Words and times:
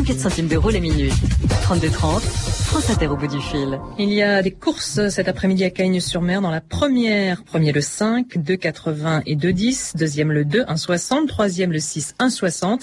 34 0.00 0.18
centimes 0.18 0.48
d'euros 0.48 0.70
la 0.70 0.80
minute. 0.80 1.12
32,30, 1.62 2.20
France 2.22 2.88
Inter 2.88 3.08
au 3.08 3.16
bout 3.18 3.26
du 3.26 3.38
fil. 3.38 3.78
Il 3.98 4.10
y 4.10 4.22
a 4.22 4.40
des 4.40 4.50
courses 4.50 5.10
cet 5.10 5.28
après-midi 5.28 5.62
à 5.62 5.68
Cagnes-sur-Mer 5.68 6.40
dans 6.40 6.50
la 6.50 6.62
première. 6.62 7.44
Premier 7.44 7.70
le 7.70 7.82
5, 7.82 8.36
2,80 8.36 9.24
et 9.26 9.36
2,10. 9.36 9.98
Deuxième 9.98 10.32
le 10.32 10.46
2, 10.46 10.62
1,60. 10.62 11.26
Troisième 11.26 11.70
le 11.70 11.80
6, 11.80 12.14
1,60. 12.18 12.80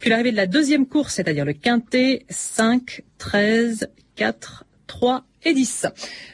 Puis 0.00 0.10
l'arrivée 0.10 0.32
de 0.32 0.36
la 0.36 0.46
deuxième 0.46 0.86
course, 0.86 1.14
c'est-à-dire 1.14 1.46
le 1.46 1.54
quintet, 1.54 2.26
5, 2.28 3.04
13, 3.16 3.88
4, 4.16 4.64
3 4.90 5.22
et 5.44 5.54
10. 5.54 5.86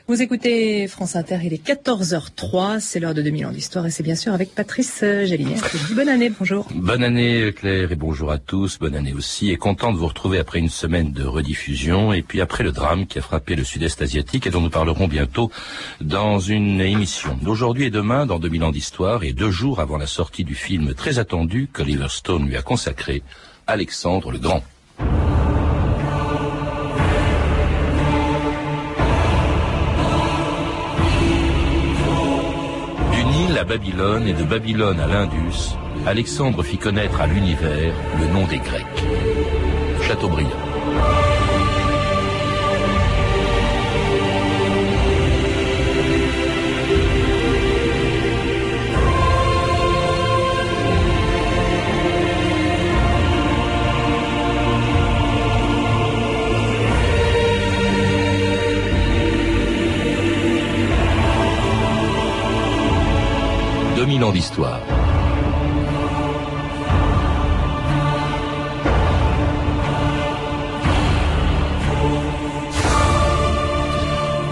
Vous 0.08 0.22
écoutez 0.22 0.88
France 0.88 1.14
Inter, 1.14 1.40
il 1.44 1.52
est 1.52 1.62
14h03, 1.62 2.80
c'est 2.80 3.00
l'heure 3.00 3.12
de 3.12 3.20
2000 3.20 3.46
ans 3.46 3.52
d'histoire 3.52 3.84
et 3.84 3.90
c'est 3.90 4.02
bien 4.02 4.14
sûr 4.14 4.32
avec 4.32 4.54
Patrice 4.54 5.00
Gélinet. 5.00 5.56
Bonne 5.94 6.08
année, 6.08 6.30
bonjour. 6.30 6.66
Bonne 6.74 7.04
année 7.04 7.52
Claire 7.54 7.92
et 7.92 7.96
bonjour 7.96 8.32
à 8.32 8.38
tous, 8.38 8.78
bonne 8.78 8.96
année 8.96 9.12
aussi 9.12 9.50
et 9.50 9.58
content 9.58 9.92
de 9.92 9.98
vous 9.98 10.06
retrouver 10.06 10.38
après 10.38 10.58
une 10.58 10.70
semaine 10.70 11.12
de 11.12 11.22
rediffusion 11.22 12.14
et 12.14 12.22
puis 12.22 12.40
après 12.40 12.64
le 12.64 12.72
drame 12.72 13.06
qui 13.06 13.18
a 13.18 13.22
frappé 13.22 13.56
le 13.56 13.62
sud-est 13.62 14.00
asiatique 14.00 14.46
et 14.46 14.50
dont 14.50 14.62
nous 14.62 14.70
parlerons 14.70 15.06
bientôt 15.06 15.50
dans 16.00 16.40
une 16.40 16.80
émission. 16.80 17.38
Aujourd'hui 17.46 17.84
et 17.84 17.90
demain 17.90 18.24
dans 18.24 18.38
2000 18.38 18.64
ans 18.64 18.72
d'histoire 18.72 19.22
et 19.22 19.34
deux 19.34 19.50
jours 19.50 19.80
avant 19.80 19.98
la 19.98 20.06
sortie 20.06 20.44
du 20.44 20.54
film 20.54 20.94
très 20.94 21.18
attendu 21.18 21.68
qu'Oliver 21.70 22.08
Stone 22.08 22.48
lui 22.48 22.56
a 22.56 22.62
consacré, 22.62 23.22
Alexandre 23.66 24.32
le 24.32 24.38
Grand. 24.38 24.62
À 33.58 33.64
Babylone 33.64 34.28
et 34.28 34.34
de 34.34 34.44
Babylone 34.44 35.00
à 35.00 35.06
l'Indus, 35.06 35.74
Alexandre 36.06 36.62
fit 36.62 36.78
connaître 36.78 37.20
à 37.20 37.26
l'univers 37.26 37.94
le 38.20 38.26
nom 38.26 38.46
des 38.46 38.58
Grecs. 38.58 38.84
Chateaubriand. 40.02 40.50
2000 64.16 64.24
ans 64.24 64.32
d'histoire. 64.32 64.80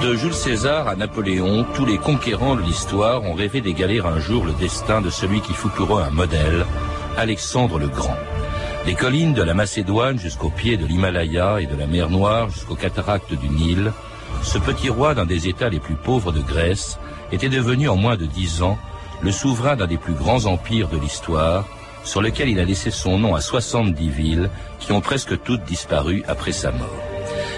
De 0.03 0.15
Jules 0.17 0.35
César 0.35 0.89
à 0.89 0.97
Napoléon, 0.97 1.65
tous 1.75 1.87
les 1.87 1.97
conquérants 1.97 2.57
de 2.57 2.61
l'histoire 2.61 3.23
ont 3.23 3.33
rêvé 3.33 3.63
d'égaler 3.63 4.01
un 4.01 4.19
jour 4.19 4.45
le 4.45 4.53
destin 4.53 5.01
de 5.01 5.09
celui 5.09 5.41
qui 5.41 5.55
fut 5.55 5.69
pour 5.69 5.97
eux 5.97 6.03
un 6.03 6.11
modèle, 6.11 6.67
Alexandre 7.17 7.79
le 7.79 7.89
Grand. 7.89 8.17
Des 8.85 8.95
collines 8.95 9.33
de 9.33 9.43
la 9.43 9.55
Macédoine 9.55 10.19
jusqu'au 10.19 10.51
pied 10.51 10.77
de 10.77 10.85
l'Himalaya 10.85 11.61
et 11.61 11.67
de 11.67 11.77
la 11.77 11.87
mer 11.87 12.11
Noire 12.11 12.51
jusqu'aux 12.51 12.75
cataractes 12.75 13.33
du 13.33 13.49
Nil, 13.49 13.93
ce 14.43 14.59
petit 14.59 14.91
roi 14.91 15.15
d'un 15.15 15.25
des 15.25 15.49
États 15.49 15.71
les 15.71 15.81
plus 15.81 15.95
pauvres 15.95 16.33
de 16.33 16.41
Grèce 16.41 16.99
était 17.33 17.49
devenu 17.49 17.89
en 17.89 17.97
moins 17.97 18.17
de 18.17 18.27
dix 18.27 18.63
ans 18.63 18.79
le 19.25 19.33
souverain 19.33 19.75
d'un 19.75 19.87
des 19.87 19.97
plus 19.97 20.13
grands 20.13 20.45
empires 20.45 20.89
de 20.89 20.99
l'histoire, 20.99 21.67
sur 22.05 22.21
lequel 22.21 22.51
il 22.51 22.61
a 22.61 22.65
laissé 22.65 22.91
son 22.91 23.19
nom 23.19 23.35
à 23.35 23.41
70 23.41 24.11
villes 24.11 24.51
qui 24.79 24.93
ont 24.93 25.01
presque 25.01 25.43
toutes 25.43 25.65
disparu 25.65 26.23
après 26.29 26.53
sa 26.53 26.71
mort. 26.71 27.03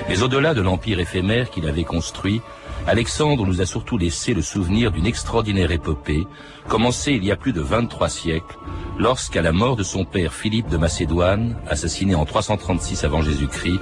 Mais 0.09 0.23
au-delà 0.23 0.55
de 0.55 0.61
l'empire 0.61 1.01
éphémère 1.01 1.51
qu'il 1.51 1.67
avait 1.67 1.83
construit, 1.83 2.41
Alexandre 2.87 3.45
nous 3.45 3.61
a 3.61 3.67
surtout 3.67 3.99
laissé 3.99 4.33
le 4.33 4.43
souvenir 4.43 4.93
d'une 4.93 5.07
extraordinaire 5.07 5.73
épopée, 5.73 6.29
commencée 6.69 7.13
il 7.13 7.25
y 7.25 7.33
a 7.33 7.37
plus 7.37 7.53
de 7.53 7.61
23 7.61 8.09
siècles, 8.09 8.57
lorsqu'à 8.97 9.43
la 9.43 9.51
mort 9.51 9.75
de 9.75 9.83
son 9.83 10.05
père 10.05 10.33
Philippe 10.33 10.69
de 10.69 10.77
Macédoine, 10.77 11.57
assassiné 11.69 12.15
en 12.15 12.25
336 12.25 13.03
avant 13.03 13.23
Jésus-Christ, 13.23 13.81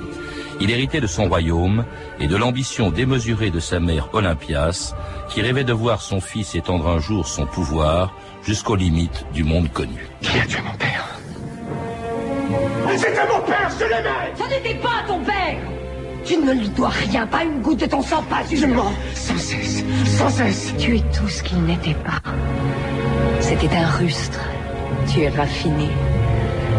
il 0.60 0.70
héritait 0.70 1.00
de 1.00 1.06
son 1.06 1.28
royaume 1.28 1.84
et 2.20 2.26
de 2.26 2.36
l'ambition 2.36 2.90
démesurée 2.90 3.50
de 3.50 3.60
sa 3.60 3.80
mère 3.80 4.08
Olympias, 4.12 4.94
qui 5.28 5.42
rêvait 5.42 5.64
de 5.64 5.72
voir 5.72 6.00
son 6.00 6.20
fils 6.20 6.54
étendre 6.54 6.88
un 6.88 6.98
jour 6.98 7.26
son 7.26 7.46
pouvoir 7.46 8.14
jusqu'aux 8.42 8.76
limites 8.76 9.24
du 9.32 9.44
monde 9.44 9.70
connu. 9.72 10.08
Qui 10.20 10.38
a 10.38 10.46
tué 10.46 10.60
mon 10.64 10.74
père? 10.74 11.08
C'était 12.96 13.26
mon 13.26 13.40
père, 13.40 13.70
je 13.78 13.84
l'aimais 13.84 14.32
Ça 14.36 14.46
n'était 14.46 14.74
pas 14.76 15.02
ton 15.06 15.18
père 15.20 15.56
Tu 16.24 16.36
ne 16.36 16.52
lui 16.52 16.68
dois 16.68 16.90
rien, 16.90 17.26
pas 17.26 17.42
une 17.42 17.60
goutte 17.60 17.80
de 17.80 17.86
ton 17.86 18.02
sang, 18.02 18.22
pas 18.30 18.42
une... 18.50 18.56
Je 18.56 18.66
mens 18.66 18.92
sans 19.14 19.38
cesse, 19.38 19.82
sans 20.04 20.28
cesse 20.28 20.74
Tu 20.78 20.96
es 20.96 21.00
tout 21.00 21.28
ce 21.28 21.42
qu'il 21.42 21.62
n'était 21.62 21.94
pas. 21.94 22.20
C'était 23.40 23.74
un 23.74 23.86
rustre, 23.86 24.40
tu 25.12 25.20
es 25.22 25.28
raffiné. 25.28 25.88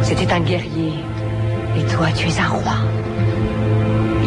C'était 0.02 0.31
un 0.31 0.40
guerrier, 0.40 0.94
et 1.78 1.84
toi 1.94 2.08
tu 2.16 2.28
es 2.28 2.40
un 2.40 2.47
roi. 2.47 2.75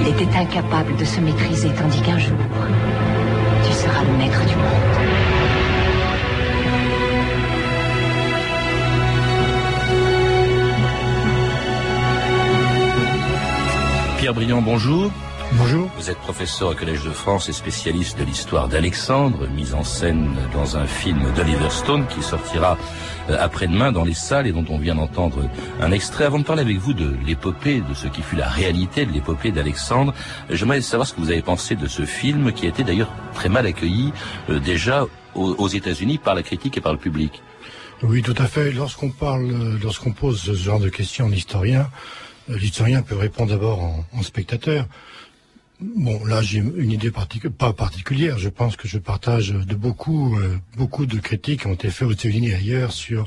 Il 0.08 0.14
était 0.14 0.38
incapable 0.38 0.96
de 0.96 1.04
se 1.04 1.20
maîtriser, 1.20 1.68
tandis 1.74 2.00
qu'un 2.00 2.18
jour, 2.18 2.38
tu 3.62 3.72
seras 3.74 4.02
le 4.04 4.16
maître 4.16 4.40
du 4.46 4.56
monde. 4.56 4.64
Pierre 14.18 14.32
Briand, 14.32 14.62
bonjour. 14.62 15.10
Bonjour. 15.52 15.88
Vous 15.96 16.10
êtes 16.10 16.18
professeur 16.18 16.70
au 16.70 16.74
Collège 16.74 17.04
de 17.04 17.10
France 17.10 17.48
et 17.48 17.52
spécialiste 17.52 18.18
de 18.18 18.24
l'histoire 18.24 18.68
d'Alexandre, 18.68 19.46
mise 19.48 19.74
en 19.74 19.84
scène 19.84 20.36
dans 20.54 20.76
un 20.76 20.86
film 20.86 21.32
d'Oliver 21.34 21.70
Stone 21.70 22.06
qui 22.06 22.22
sortira 22.22 22.78
après-demain 23.30 23.92
dans 23.92 24.04
les 24.04 24.14
salles 24.14 24.46
et 24.46 24.52
dont 24.52 24.64
on 24.68 24.78
vient 24.78 24.94
d'entendre 24.94 25.48
un 25.80 25.92
extrait. 25.92 26.24
Avant 26.24 26.38
de 26.38 26.44
parler 26.44 26.62
avec 26.62 26.78
vous 26.78 26.92
de 26.92 27.14
l'épopée, 27.26 27.80
de 27.80 27.94
ce 27.94 28.08
qui 28.08 28.22
fut 28.22 28.36
la 28.36 28.48
réalité 28.48 29.06
de 29.06 29.12
l'épopée 29.12 29.52
d'Alexandre, 29.52 30.14
j'aimerais 30.50 30.80
savoir 30.80 31.06
ce 31.06 31.14
que 31.14 31.20
vous 31.20 31.30
avez 31.30 31.42
pensé 31.42 31.76
de 31.76 31.86
ce 31.86 32.04
film 32.04 32.52
qui 32.52 32.66
a 32.66 32.68
été 32.68 32.84
d'ailleurs 32.84 33.12
très 33.34 33.48
mal 33.48 33.66
accueilli 33.66 34.12
euh, 34.50 34.58
déjà 34.58 35.06
aux, 35.34 35.68
États-Unis 35.68 36.18
par 36.18 36.34
la 36.34 36.42
critique 36.42 36.76
et 36.78 36.80
par 36.80 36.92
le 36.92 36.98
public. 36.98 37.42
Oui, 38.02 38.22
tout 38.22 38.34
à 38.38 38.46
fait. 38.46 38.72
Lorsqu'on 38.72 39.10
parle, 39.10 39.50
euh, 39.50 39.78
lorsqu'on 39.82 40.12
pose 40.12 40.40
ce 40.40 40.54
genre 40.54 40.80
de 40.80 40.88
questions 40.88 41.26
en 41.26 41.30
historien, 41.30 41.88
l'historien 42.48 43.02
peut 43.02 43.16
répondre 43.16 43.50
d'abord 43.50 44.04
en 44.12 44.22
spectateur. 44.22 44.86
Bon, 45.80 46.24
là, 46.24 46.42
j'ai 46.42 46.58
une 46.58 46.90
idée 46.90 47.12
pas 47.12 47.72
particulière. 47.72 48.36
Je 48.36 48.48
pense 48.48 48.74
que 48.74 48.88
je 48.88 48.98
partage 48.98 49.50
de 49.50 49.74
beaucoup, 49.76 50.36
euh, 50.36 50.58
beaucoup 50.76 51.06
de 51.06 51.20
critiques 51.20 51.60
qui 51.60 51.66
ont 51.68 51.74
été 51.74 51.88
faites 51.90 52.10
États-Unis 52.10 52.48
et 52.48 52.54
ailleurs 52.54 52.92
sur 52.92 53.26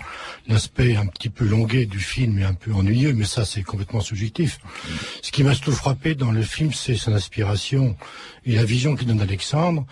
l'aspect 0.49 0.97
un 0.97 1.05
petit 1.05 1.29
peu 1.29 1.45
longué 1.45 1.85
du 1.85 1.99
film 1.99 2.39
et 2.39 2.43
un 2.43 2.53
peu 2.53 2.73
ennuyeux, 2.73 3.13
mais 3.13 3.23
ça, 3.23 3.45
c'est 3.45 3.63
complètement 3.63 4.01
subjectif. 4.01 4.59
Ce 5.21 5.31
qui 5.31 5.45
m'a 5.45 5.53
surtout 5.53 5.71
frappé 5.71 6.13
dans 6.13 6.31
le 6.31 6.41
film, 6.41 6.73
c'est 6.73 6.95
son 6.95 7.13
inspiration 7.13 7.95
et 8.45 8.55
la 8.55 8.65
vision 8.65 8.97
qu'il 8.97 9.07
donne 9.07 9.19
d'Alexandre 9.19 9.85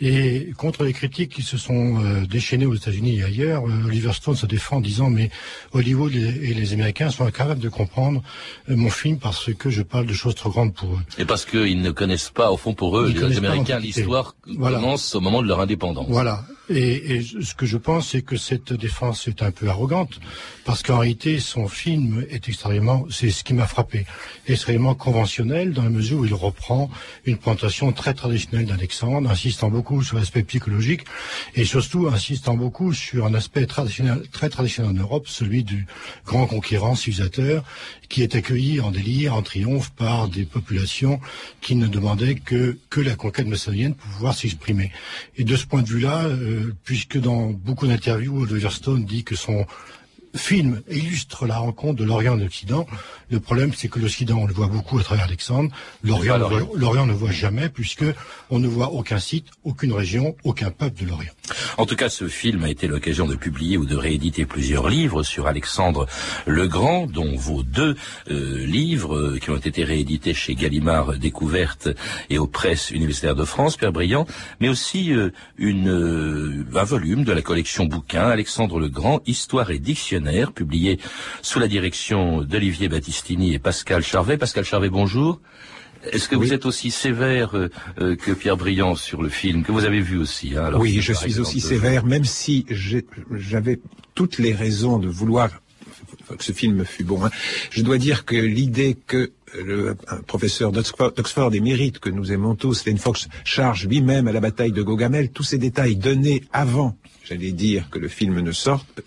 et 0.00 0.52
contre 0.58 0.84
les 0.84 0.92
critiques 0.92 1.32
qui 1.32 1.42
se 1.42 1.56
sont 1.56 2.02
euh, 2.02 2.26
déchaînées 2.26 2.66
aux 2.66 2.74
États-Unis 2.74 3.18
et 3.18 3.24
ailleurs, 3.24 3.66
euh, 3.66 3.86
Oliver 3.86 4.12
Stone 4.12 4.36
se 4.36 4.44
défend 4.44 4.76
en 4.76 4.80
disant 4.80 5.08
mais 5.08 5.30
Hollywood 5.72 6.14
et 6.14 6.52
les 6.52 6.72
Américains 6.74 7.10
sont 7.10 7.24
incapables 7.24 7.60
de 7.60 7.70
comprendre 7.70 8.22
euh, 8.68 8.76
mon 8.76 8.90
film 8.90 9.18
parce 9.18 9.52
que 9.54 9.70
je 9.70 9.82
parle 9.82 10.06
de 10.06 10.12
choses 10.12 10.34
trop 10.34 10.50
grandes 10.50 10.74
pour 10.74 10.94
eux. 10.94 11.00
Et 11.18 11.24
parce 11.24 11.46
qu'ils 11.46 11.80
ne 11.80 11.90
connaissent 11.92 12.30
pas, 12.30 12.50
au 12.50 12.58
fond 12.58 12.74
pour 12.74 12.98
eux, 12.98 13.08
les 13.10 13.38
Américains, 13.38 13.78
l'histoire 13.78 14.34
commence 14.44 15.14
au 15.14 15.20
moment 15.20 15.40
de 15.42 15.48
leur 15.48 15.60
indépendance. 15.60 16.06
Voilà. 16.10 16.44
Et, 16.68 17.14
et, 17.14 17.22
ce 17.22 17.54
que 17.54 17.64
je 17.64 17.76
pense, 17.76 18.08
c'est 18.08 18.22
que 18.22 18.36
cette 18.36 18.72
défense 18.72 19.28
est 19.28 19.40
un 19.42 19.52
peu 19.52 19.68
arrogante, 19.68 20.18
parce 20.64 20.82
qu'en 20.82 20.98
réalité, 20.98 21.38
son 21.38 21.68
film 21.68 22.26
est 22.28 22.48
extrêmement, 22.48 23.06
c'est 23.08 23.30
ce 23.30 23.44
qui 23.44 23.54
m'a 23.54 23.68
frappé, 23.68 24.04
extrêmement 24.48 24.96
conventionnel 24.96 25.72
dans 25.72 25.84
la 25.84 25.90
mesure 25.90 26.18
où 26.18 26.24
il 26.24 26.34
reprend 26.34 26.90
une 27.24 27.36
présentation 27.36 27.92
très 27.92 28.14
traditionnelle 28.14 28.66
d'Alexandre, 28.66 29.30
insistant 29.30 29.70
beaucoup 29.70 29.85
sur 30.02 30.16
l'aspect 30.16 30.42
psychologique 30.42 31.04
et 31.54 31.64
surtout 31.64 32.08
insistant 32.08 32.56
beaucoup 32.56 32.92
sur 32.92 33.26
un 33.26 33.34
aspect 33.34 33.66
très 33.66 34.48
traditionnel 34.48 34.92
en 34.92 35.00
Europe, 35.00 35.28
celui 35.28 35.64
du 35.64 35.86
grand 36.24 36.46
conquérant 36.46 36.94
civilisateur, 36.94 37.64
qui 38.08 38.22
est 38.22 38.34
accueilli 38.34 38.80
en 38.80 38.90
délire, 38.90 39.34
en 39.34 39.42
triomphe 39.42 39.90
par 39.90 40.28
des 40.28 40.44
populations 40.44 41.20
qui 41.60 41.76
ne 41.76 41.86
demandaient 41.86 42.36
que, 42.36 42.78
que 42.90 43.00
la 43.00 43.14
conquête 43.14 43.46
macédonienne 43.46 43.94
pour 43.94 44.10
pouvoir 44.10 44.34
s'exprimer. 44.34 44.92
Et 45.36 45.44
de 45.44 45.56
ce 45.56 45.66
point 45.66 45.82
de 45.82 45.88
vue-là, 45.88 46.24
euh, 46.24 46.74
puisque 46.84 47.18
dans 47.18 47.46
beaucoup 47.46 47.86
d'interviews, 47.86 48.42
Oliver 48.42 48.70
Stone 48.70 49.04
dit 49.04 49.24
que 49.24 49.36
son 49.36 49.66
film 50.36 50.82
illustre 50.90 51.46
la 51.46 51.58
rencontre 51.58 51.96
de 51.96 52.04
l'Orient 52.04 52.34
et 52.34 52.38
de 52.38 52.44
l'Occident. 52.44 52.86
Le 53.30 53.40
problème, 53.40 53.72
c'est 53.74 53.88
que 53.88 53.98
l'Occident, 53.98 54.38
on 54.38 54.46
le 54.46 54.54
voit 54.54 54.68
beaucoup 54.68 54.98
à 54.98 55.02
travers 55.02 55.24
Alexandre. 55.24 55.70
L'Orient, 56.04 56.38
l'Orient 56.74 57.06
ne 57.06 57.12
voit 57.12 57.32
jamais, 57.32 57.68
puisque 57.68 58.04
on 58.50 58.58
ne 58.58 58.68
voit 58.68 58.92
aucun 58.92 59.18
site, 59.18 59.46
aucune 59.64 59.92
région, 59.92 60.36
aucun 60.44 60.70
peuple 60.70 61.02
de 61.02 61.08
l'Orient. 61.08 61.32
En 61.78 61.86
tout 61.86 61.96
cas, 61.96 62.08
ce 62.08 62.28
film 62.28 62.64
a 62.64 62.70
été 62.70 62.86
l'occasion 62.86 63.26
de 63.26 63.34
publier 63.34 63.76
ou 63.76 63.84
de 63.84 63.96
rééditer 63.96 64.46
plusieurs 64.46 64.88
livres 64.88 65.22
sur 65.22 65.46
Alexandre 65.46 66.06
le 66.46 66.68
Grand, 66.68 67.06
dont 67.06 67.34
vos 67.36 67.62
deux 67.62 67.96
euh, 68.30 68.64
livres 68.66 69.16
euh, 69.16 69.38
qui 69.38 69.50
ont 69.50 69.56
été 69.56 69.84
réédités 69.84 70.34
chez 70.34 70.54
Gallimard 70.54 71.18
Découverte 71.18 71.88
et 72.30 72.38
aux 72.38 72.46
presses 72.46 72.90
universitaires 72.90 73.34
de 73.34 73.44
France, 73.44 73.76
Père 73.76 73.92
Briand, 73.92 74.26
mais 74.60 74.68
aussi 74.68 75.12
euh, 75.12 75.30
une, 75.58 76.66
un 76.74 76.84
volume 76.84 77.24
de 77.24 77.32
la 77.32 77.42
collection 77.42 77.84
bouquins 77.84 78.28
Alexandre 78.28 78.78
le 78.78 78.88
Grand, 78.88 79.20
Histoire 79.26 79.70
et 79.70 79.78
Dictionnaire, 79.78 80.25
publié 80.52 80.98
sous 81.42 81.58
la 81.58 81.68
direction 81.68 82.42
d'Olivier 82.42 82.88
Battistini 82.88 83.54
et 83.54 83.58
Pascal 83.58 84.02
Charvet. 84.02 84.36
Pascal 84.36 84.64
Charvet, 84.64 84.88
bonjour. 84.88 85.40
Est-ce 86.12 86.28
que 86.28 86.36
vous 86.36 86.52
êtes 86.52 86.66
aussi 86.66 86.90
sévère 86.90 87.56
euh, 87.56 87.68
euh, 88.00 88.16
que 88.16 88.32
Pierre 88.32 88.56
Briand 88.56 88.94
sur 88.94 89.22
le 89.22 89.28
film, 89.28 89.64
que 89.64 89.72
vous 89.72 89.84
avez 89.84 90.00
vu 90.00 90.18
aussi 90.18 90.56
hein, 90.56 90.70
Oui, 90.76 91.00
je 91.00 91.12
suis 91.12 91.40
aussi 91.40 91.60
sévère, 91.60 92.04
même 92.04 92.24
si 92.24 92.66
j'avais 93.30 93.80
toutes 94.14 94.38
les 94.38 94.54
raisons 94.54 94.98
de 94.98 95.08
vouloir 95.08 95.50
que 96.36 96.44
ce 96.44 96.52
film 96.52 96.84
fût 96.84 97.04
bon. 97.04 97.24
Hein. 97.24 97.30
Je 97.70 97.82
dois 97.82 97.98
dire 97.98 98.24
que 98.24 98.36
l'idée 98.36 98.96
que 99.06 99.32
le 99.54 99.96
professeur 100.26 100.72
d'Oxford 100.72 101.54
et 101.54 101.60
mérite 101.60 101.98
que 101.98 102.10
nous 102.10 102.32
aimons 102.32 102.54
tous, 102.54 102.84
Len 102.84 102.98
Fox 102.98 103.28
charge 103.44 103.86
lui-même 103.86 104.28
à 104.28 104.32
la 104.32 104.40
bataille 104.40 104.72
de 104.72 104.82
Gogamel, 104.82 105.30
tous 105.30 105.44
ces 105.44 105.58
détails 105.58 105.96
donnés 105.96 106.44
avant 106.52 106.96
j'allais 107.28 107.52
dire, 107.52 107.88
que 107.90 107.98
le 107.98 108.08
film 108.08 108.40
ne 108.40 108.52
sorte, 108.52 109.02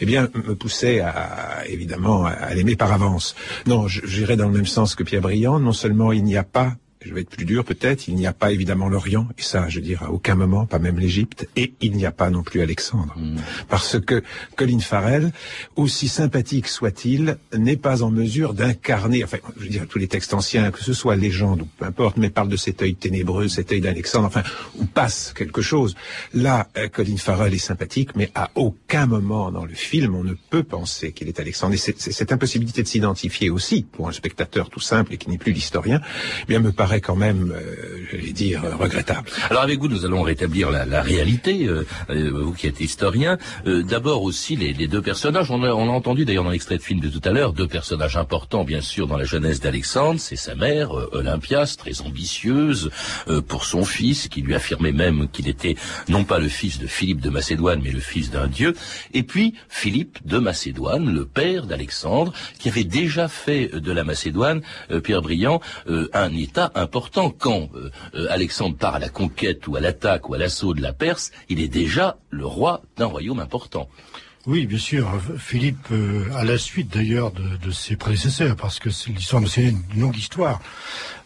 eh 0.00 0.06
bien, 0.06 0.28
me 0.34 0.54
poussait 0.54 1.00
à, 1.00 1.64
évidemment, 1.66 2.24
à 2.24 2.52
l'aimer 2.54 2.76
par 2.76 2.92
avance. 2.92 3.34
Non, 3.66 3.88
j'irais 3.88 4.36
dans 4.36 4.48
le 4.48 4.54
même 4.54 4.66
sens 4.66 4.94
que 4.94 5.02
Pierre 5.02 5.22
Briand. 5.22 5.60
Non 5.60 5.72
seulement 5.72 6.12
il 6.12 6.24
n'y 6.24 6.36
a 6.36 6.44
pas 6.44 6.76
je 7.02 7.14
vais 7.14 7.22
être 7.22 7.30
plus 7.30 7.46
dur 7.46 7.64
peut-être, 7.64 8.08
il 8.08 8.14
n'y 8.14 8.26
a 8.26 8.32
pas 8.32 8.52
évidemment 8.52 8.88
l'Orient, 8.88 9.26
et 9.38 9.42
ça, 9.42 9.68
je 9.68 9.80
dire, 9.80 10.02
à 10.02 10.10
aucun 10.10 10.34
moment, 10.34 10.66
pas 10.66 10.78
même 10.78 10.98
l'Égypte, 10.98 11.48
et 11.56 11.72
il 11.80 11.96
n'y 11.96 12.04
a 12.04 12.12
pas 12.12 12.28
non 12.28 12.42
plus 12.42 12.60
Alexandre. 12.60 13.14
Mm. 13.16 13.36
Parce 13.68 13.98
que 13.98 14.22
Colin 14.56 14.80
Farrell, 14.80 15.32
aussi 15.76 16.08
sympathique 16.08 16.68
soit-il, 16.68 17.38
n'est 17.56 17.78
pas 17.78 18.02
en 18.02 18.10
mesure 18.10 18.52
d'incarner, 18.52 19.24
enfin, 19.24 19.38
je 19.56 19.62
veux 19.62 19.70
dire, 19.70 19.86
tous 19.88 19.98
les 19.98 20.08
textes 20.08 20.34
anciens, 20.34 20.70
que 20.70 20.82
ce 20.82 20.92
soit 20.92 21.16
légende 21.16 21.62
ou 21.62 21.68
peu 21.78 21.86
importe, 21.86 22.18
mais 22.18 22.28
parle 22.28 22.50
de 22.50 22.56
cet 22.56 22.82
œil 22.82 22.94
ténébreux, 22.94 23.48
cet 23.48 23.72
œil 23.72 23.80
d'Alexandre, 23.80 24.26
enfin, 24.26 24.42
où 24.78 24.84
passe 24.84 25.32
quelque 25.34 25.62
chose. 25.62 25.94
Là, 26.34 26.68
euh, 26.76 26.88
Colin 26.88 27.16
Farrell 27.16 27.54
est 27.54 27.58
sympathique, 27.58 28.10
mais 28.14 28.30
à 28.34 28.50
aucun 28.56 29.06
moment 29.06 29.50
dans 29.50 29.64
le 29.64 29.74
film, 29.74 30.14
on 30.14 30.24
ne 30.24 30.34
peut 30.50 30.64
penser 30.64 31.12
qu'il 31.12 31.28
est 31.28 31.40
Alexandre. 31.40 31.74
Et 31.74 31.78
cette 31.78 32.32
impossibilité 32.32 32.82
de 32.82 32.88
s'identifier 32.88 33.48
aussi, 33.48 33.86
pour 33.90 34.08
un 34.08 34.12
spectateur 34.12 34.68
tout 34.68 34.80
simple 34.80 35.14
et 35.14 35.16
qui 35.16 35.30
n'est 35.30 35.38
plus 35.38 35.52
l'historien, 35.52 36.02
eh 36.42 36.46
bien, 36.46 36.60
me 36.60 36.72
paraît 36.72 36.89
quand 36.98 37.14
même, 37.14 37.52
euh, 37.54 38.04
je 38.12 38.32
dire, 38.32 38.62
regrettable. 38.78 39.30
Alors 39.50 39.62
avec 39.62 39.78
vous, 39.78 39.88
nous 39.88 40.04
allons 40.04 40.22
rétablir 40.22 40.70
la, 40.70 41.02
réalité, 41.02 41.66
euh, 41.66 41.86
euh, 42.10 42.30
vous 42.32 42.52
qui 42.52 42.66
êtes 42.66 42.80
historien. 42.80 43.38
D'abord 43.64 44.22
aussi 44.22 44.56
les, 44.56 44.72
les, 44.72 44.88
deux 44.88 45.02
personnages. 45.02 45.50
On 45.50 45.62
a, 45.62 45.70
on 45.70 45.88
a 45.88 45.92
entendu 45.92 46.24
d'ailleurs 46.24 46.44
dans 46.44 46.50
l'extrait 46.50 46.78
de 46.78 46.82
film 46.82 47.00
de 47.00 47.08
tout 47.08 47.20
à 47.24 47.30
l'heure 47.30 47.52
deux 47.52 47.68
personnages 47.68 48.16
importants, 48.16 48.64
bien 48.64 48.80
sûr, 48.80 49.06
dans 49.06 49.16
la 49.16 49.24
jeunesse 49.24 49.60
d'Alexandre. 49.60 50.18
C'est 50.18 50.36
sa 50.36 50.54
mère, 50.54 50.90
Olympias, 51.12 51.76
très 51.78 52.00
ambitieuse 52.00 52.90
pour 53.46 53.64
son 53.64 53.84
fils, 53.84 54.28
qui 54.28 54.40
lui 54.42 54.54
affirmait 54.54 54.92
même 54.92 55.28
qu'il 55.28 55.48
était 55.48 55.76
non 56.08 56.24
pas 56.24 56.38
le 56.38 56.48
fils 56.48 56.78
de 56.78 56.86
Philippe 56.86 57.20
de 57.20 57.30
Macédoine, 57.30 57.80
mais 57.84 57.92
le 57.92 58.00
fils 58.00 58.30
d'un 58.30 58.46
dieu. 58.46 58.74
Et 59.12 59.22
puis 59.22 59.54
Philippe 59.68 60.18
de 60.26 60.38
Macédoine, 60.38 61.12
le 61.12 61.26
père 61.26 61.66
d'Alexandre, 61.66 62.32
qui 62.58 62.68
avait 62.68 62.84
déjà 62.84 63.28
fait 63.28 63.68
de 63.68 63.92
la 63.92 64.04
Macédoine, 64.04 64.62
Pierre 65.04 65.22
Briand, 65.22 65.60
un 66.12 66.34
État 66.34 66.72
important. 66.80 67.30
Quand 67.30 67.68
euh, 67.74 67.90
euh, 68.14 68.26
Alexandre 68.30 68.76
part 68.76 68.96
à 68.96 68.98
la 68.98 69.08
conquête 69.08 69.66
ou 69.68 69.76
à 69.76 69.80
l'attaque 69.80 70.28
ou 70.28 70.34
à 70.34 70.38
l'assaut 70.38 70.74
de 70.74 70.82
la 70.82 70.92
Perse, 70.92 71.30
il 71.48 71.60
est 71.60 71.68
déjà 71.68 72.16
le 72.30 72.46
roi 72.46 72.82
d'un 72.96 73.06
royaume 73.06 73.40
important. 73.40 73.88
Oui, 74.46 74.66
bien 74.66 74.78
sûr. 74.78 75.06
Philippe, 75.38 75.88
euh, 75.92 76.24
à 76.34 76.44
la 76.44 76.56
suite 76.56 76.88
d'ailleurs 76.92 77.30
de, 77.30 77.70
ses 77.70 77.96
prédécesseurs, 77.96 78.56
parce 78.56 78.78
que 78.78 78.88
l'histoire 79.10 79.42
de 79.42 79.46
c'est 79.46 79.64
une 79.64 79.82
longue 79.96 80.16
histoire, 80.16 80.60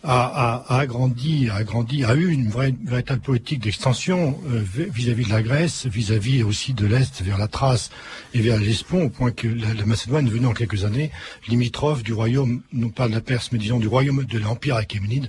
a, 0.04 0.64
a, 0.68 0.74
a, 0.74 0.78
agrandi, 0.80 1.48
a 1.48 1.56
agrandi, 1.56 2.04
a 2.04 2.14
eu 2.14 2.28
une 2.28 2.48
vraie, 2.48 2.74
véritable 2.84 3.22
politique 3.22 3.60
d'extension 3.60 4.38
euh, 4.50 4.62
vis-à-vis 4.92 5.24
de 5.24 5.30
la 5.30 5.42
Grèce, 5.42 5.86
vis-à-vis 5.86 6.42
aussi 6.42 6.74
de 6.74 6.86
l'Est 6.86 7.22
vers 7.22 7.38
la 7.38 7.48
Thrace 7.48 7.90
et 8.34 8.40
vers 8.40 8.58
l'Espon, 8.58 9.04
au 9.04 9.08
point 9.08 9.30
que 9.30 9.48
la, 9.48 9.72
la, 9.72 9.86
Macédoine 9.86 10.26
devenue 10.26 10.46
en 10.46 10.52
quelques 10.52 10.84
années 10.84 11.10
limitrophe 11.48 12.02
du 12.02 12.12
royaume, 12.12 12.60
non 12.72 12.90
pas 12.90 13.08
de 13.08 13.14
la 13.14 13.22
Perse, 13.22 13.50
mais 13.52 13.58
disons 13.58 13.78
du 13.78 13.88
royaume 13.88 14.24
de 14.24 14.38
l'Empire 14.38 14.76
achéménide, 14.76 15.28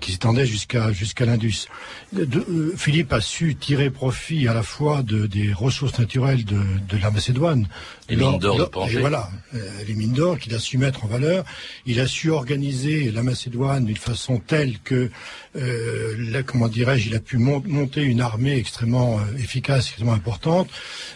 qui 0.00 0.12
s'étendait 0.12 0.46
jusqu'à 0.46 0.92
jusqu'à 0.92 1.24
l'Indus. 1.24 1.68
Euh, 2.16 2.72
Philippe 2.76 3.12
a 3.12 3.20
su 3.20 3.54
tirer 3.54 3.90
profit 3.90 4.48
à 4.48 4.54
la 4.54 4.64
fois 4.64 5.02
de, 5.02 5.26
des 5.26 5.52
ressources 5.52 5.98
naturelles 5.98 6.44
de, 6.44 6.60
de 6.88 6.96
la 7.00 7.12
Macédoine, 7.12 7.68
les 8.08 8.16
mines 8.16 8.38
d'or 8.38 8.56
de 8.56 8.98
Voilà, 8.98 9.30
euh, 9.54 9.58
les 9.86 9.94
mines 9.94 10.12
d'or 10.12 10.38
qu'il 10.38 10.54
a 10.54 10.58
su 10.58 10.78
mettre 10.78 11.04
en 11.04 11.08
valeur. 11.08 11.44
Il 11.86 12.00
a 12.00 12.06
su 12.06 12.30
organiser 12.30 13.10
la 13.10 13.22
Macédoine 13.22 13.84
d'une 13.84 13.96
façon 13.96 14.38
telle 14.38 14.78
que, 14.80 15.10
euh, 15.56 16.42
comment 16.44 16.68
dirais-je, 16.68 17.08
il 17.08 17.14
a 17.14 17.20
pu 17.20 17.38
monter 17.38 18.02
une 18.02 18.20
armée 18.20 18.56
extrêmement 18.56 19.18
euh, 19.18 19.38
efficace, 19.38 19.88
extrêmement 19.88 20.12
importante, 20.12 20.68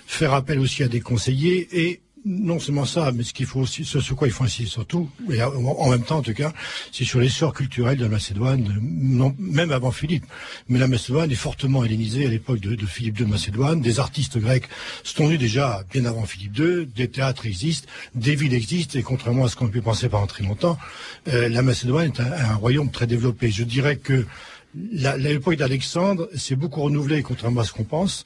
faire 0.07 0.35
appel 0.35 0.59
aussi 0.59 0.83
à 0.83 0.89
des 0.89 1.01
conseillers 1.01 1.69
et 1.73 2.01
non 2.25 2.59
seulement 2.59 2.85
ça, 2.85 3.13
mais 3.13 3.23
ce 3.23 3.33
qu'il 3.33 3.47
faut 3.47 3.61
aussi, 3.61 3.85
ce 3.85 4.01
sur 4.01 4.15
quoi 4.15 4.29
il 4.29 4.33
faut 4.33 4.45
insister 4.45 4.71
surtout, 4.71 5.09
et 5.31 5.43
en 5.43 5.89
même 5.89 6.03
temps 6.03 6.19
en 6.19 6.23
tout 6.23 6.35
cas, 6.35 6.53
c'est 6.93 7.05
sur 7.05 7.21
l'essor 7.21 7.55
culturel 7.55 7.97
de 7.97 8.05
la 8.05 8.11
Macédoine, 8.11 8.79
non, 8.83 9.35
même 9.39 9.73
avant 9.73 9.91
Philippe. 9.91 10.25
Mais 10.69 10.79
la 10.79 10.87
Macédoine 10.87 11.31
est 11.31 11.37
fortement 11.37 11.85
hellénisée 11.85 12.27
à 12.27 12.29
l'époque 12.29 12.61
de, 12.61 12.77
Philippe 12.87 13.21
II 13.21 13.25
de 13.27 13.31
Macédoine. 13.31 13.81
Des 13.81 14.01
artistes 14.01 14.39
grecs 14.39 14.69
sont 15.03 15.29
nus 15.29 15.39
déjà 15.39 15.83
bien 15.93 16.05
avant 16.05 16.25
Philippe 16.25 16.59
II, 16.59 16.87
des 16.87 17.09
théâtres 17.09 17.47
existent, 17.47 17.89
des 18.15 18.35
villes 18.35 18.55
existent, 18.55 18.99
et 18.99 19.03
contrairement 19.03 19.45
à 19.45 19.49
ce 19.49 19.57
qu'on 19.57 19.69
peut 19.69 19.81
penser 19.81 20.09
pendant 20.09 20.27
très 20.27 20.45
longtemps, 20.45 20.79
euh, 21.29 21.49
la 21.49 21.63
Macédoine 21.63 22.07
est 22.07 22.21
un, 22.21 22.33
un, 22.33 22.55
royaume 22.55 22.91
très 22.91 23.07
développé. 23.07 23.51
Je 23.51 23.65
dirais 23.65 23.97
que 23.97 24.27
l'époque 24.75 25.57
d'Alexandre 25.57 26.29
s'est 26.37 26.55
beaucoup 26.55 26.83
renouvelée, 26.83 27.23
contrairement 27.23 27.63
à 27.63 27.65
ce 27.65 27.73
qu'on 27.73 27.85
pense 27.85 28.25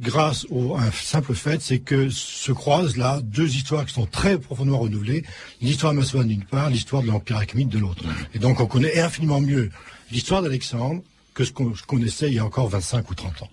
grâce 0.00 0.46
au 0.50 0.74
un 0.76 0.90
simple 0.90 1.34
fait, 1.34 1.60
c'est 1.60 1.78
que 1.78 2.10
se 2.10 2.52
croisent 2.52 2.96
là 2.96 3.20
deux 3.22 3.54
histoires 3.54 3.86
qui 3.86 3.94
sont 3.94 4.06
très 4.06 4.38
profondément 4.38 4.78
renouvelées. 4.78 5.24
L'histoire 5.60 5.94
Macédoine 5.94 6.28
d'une 6.28 6.44
part, 6.44 6.70
l'histoire 6.70 7.02
de 7.02 7.08
l'Empire 7.08 7.36
achéménide 7.36 7.70
de 7.70 7.78
l'autre. 7.78 8.02
Et 8.34 8.38
donc 8.38 8.60
on 8.60 8.66
connaît 8.66 9.00
infiniment 9.00 9.40
mieux 9.40 9.70
l'histoire 10.10 10.42
d'Alexandre 10.42 11.02
que 11.34 11.44
ce 11.44 11.52
qu'on 11.52 11.72
connaissait 11.86 12.28
il 12.28 12.34
y 12.34 12.38
a 12.38 12.44
encore 12.44 12.68
25 12.68 13.10
ou 13.10 13.14
30 13.14 13.42
ans. 13.42 13.48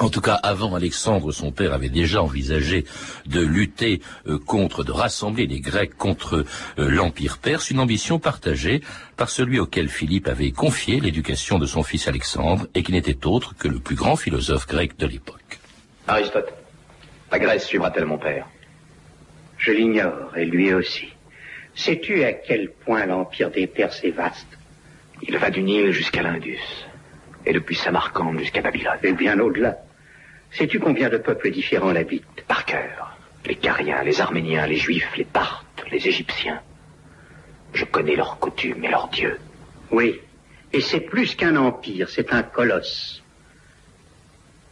En 0.00 0.10
tout 0.10 0.20
cas, 0.20 0.34
avant 0.34 0.74
Alexandre, 0.74 1.32
son 1.32 1.50
père 1.50 1.72
avait 1.72 1.88
déjà 1.88 2.22
envisagé 2.22 2.84
de 3.26 3.40
lutter 3.40 4.02
euh, 4.26 4.38
contre, 4.38 4.84
de 4.84 4.92
rassembler 4.92 5.46
les 5.46 5.60
Grecs 5.60 5.96
contre 5.96 6.44
euh, 6.78 6.90
l'Empire 6.90 7.38
perse, 7.38 7.70
une 7.70 7.80
ambition 7.80 8.18
partagée 8.18 8.82
par 9.16 9.30
celui 9.30 9.58
auquel 9.58 9.88
Philippe 9.88 10.28
avait 10.28 10.50
confié 10.50 11.00
l'éducation 11.00 11.58
de 11.58 11.64
son 11.64 11.82
fils 11.82 12.06
Alexandre 12.06 12.66
et 12.74 12.82
qui 12.82 12.92
n'était 12.92 13.26
autre 13.26 13.54
que 13.56 13.66
le 13.66 13.80
plus 13.80 13.96
grand 13.96 14.16
philosophe 14.16 14.66
grec 14.66 14.98
de 14.98 15.06
l'époque. 15.06 15.57
Aristote, 16.08 16.54
la 17.30 17.38
Grèce 17.38 17.66
suivra-t-elle 17.66 18.06
mon 18.06 18.16
père 18.16 18.46
Je 19.58 19.72
l'ignore, 19.72 20.34
et 20.36 20.46
lui 20.46 20.72
aussi. 20.72 21.12
Sais-tu 21.74 22.24
à 22.24 22.32
quel 22.32 22.70
point 22.70 23.04
l'empire 23.04 23.50
des 23.50 23.66
Perses 23.66 24.02
est 24.04 24.10
vaste 24.10 24.48
Il 25.20 25.36
va 25.36 25.50
du 25.50 25.62
Nil 25.62 25.92
jusqu'à 25.92 26.22
l'Indus, 26.22 26.86
et 27.44 27.52
depuis 27.52 27.76
Samarcande 27.76 28.38
jusqu'à 28.38 28.62
Babylone. 28.62 28.98
Et 29.02 29.12
bien 29.12 29.38
au-delà. 29.38 29.76
Sais-tu 30.50 30.80
combien 30.80 31.10
de 31.10 31.18
peuples 31.18 31.50
différents 31.50 31.92
l'habitent 31.92 32.42
Par 32.48 32.64
cœur. 32.64 33.18
Les 33.44 33.56
Cariens, 33.56 34.02
les 34.02 34.22
Arméniens, 34.22 34.66
les 34.66 34.76
Juifs, 34.76 35.14
les 35.16 35.24
Parthes, 35.24 35.84
les 35.90 36.08
Égyptiens. 36.08 36.62
Je 37.74 37.84
connais 37.84 38.16
leurs 38.16 38.38
coutumes 38.38 38.82
et 38.82 38.88
leurs 38.88 39.08
dieux. 39.08 39.38
Oui, 39.90 40.18
et 40.72 40.80
c'est 40.80 41.00
plus 41.00 41.34
qu'un 41.34 41.56
empire, 41.56 42.08
c'est 42.08 42.32
un 42.32 42.42
colosse. 42.42 43.22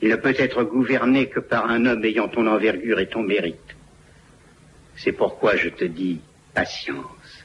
Il 0.06 0.10
ne 0.10 0.16
peut 0.16 0.36
être 0.38 0.62
gouverné 0.62 1.26
que 1.26 1.40
par 1.40 1.68
un 1.68 1.84
homme 1.84 2.04
ayant 2.04 2.28
ton 2.28 2.46
envergure 2.46 3.00
et 3.00 3.08
ton 3.08 3.25
mérite. 3.25 3.75
C'est 4.96 5.10
pourquoi 5.10 5.56
je 5.56 5.68
te 5.68 5.84
dis 5.84 6.20
patience. 6.54 7.44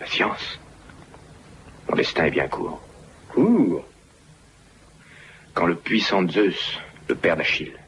Patience? 0.00 0.58
Mon 1.88 1.94
destin 1.94 2.24
est 2.24 2.32
bien 2.32 2.48
court. 2.48 2.82
Court? 3.28 3.86
Quand 5.54 5.66
le 5.66 5.76
puissant 5.76 6.28
Zeus, 6.28 6.80
le 7.08 7.14
père 7.14 7.36
d'Achille, 7.36 7.78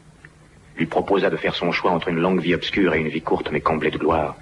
lui 0.76 0.86
proposa 0.86 1.28
de 1.28 1.36
faire 1.36 1.56
son 1.56 1.72
choix 1.72 1.90
entre 1.90 2.06
une 2.06 2.20
longue 2.20 2.40
vie 2.40 2.54
obscure 2.54 2.94
et 2.94 3.00
une 3.00 3.08
vie 3.08 3.20
courte 3.20 3.50
mais 3.50 3.60
comblée 3.60 3.90
de 3.90 3.98
gloire, 3.98 4.36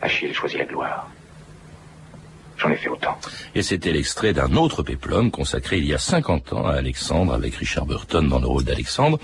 Achille 0.00 0.32
choisit 0.32 0.58
la 0.58 0.64
gloire. 0.64 1.10
J'en 2.60 2.70
ai 2.70 2.76
fait 2.76 2.88
autant. 2.88 3.16
Et 3.54 3.62
c'était 3.62 3.92
l'extrait 3.92 4.34
d'un 4.34 4.54
autre 4.54 4.82
péplum 4.82 5.30
consacré 5.30 5.78
il 5.78 5.86
y 5.86 5.94
a 5.94 5.98
50 5.98 6.52
ans 6.52 6.66
à 6.66 6.74
Alexandre 6.74 7.32
avec 7.32 7.54
Richard 7.54 7.86
Burton 7.86 8.28
dans 8.28 8.38
le 8.38 8.46
rôle 8.46 8.64
d'Alexandre, 8.64 9.18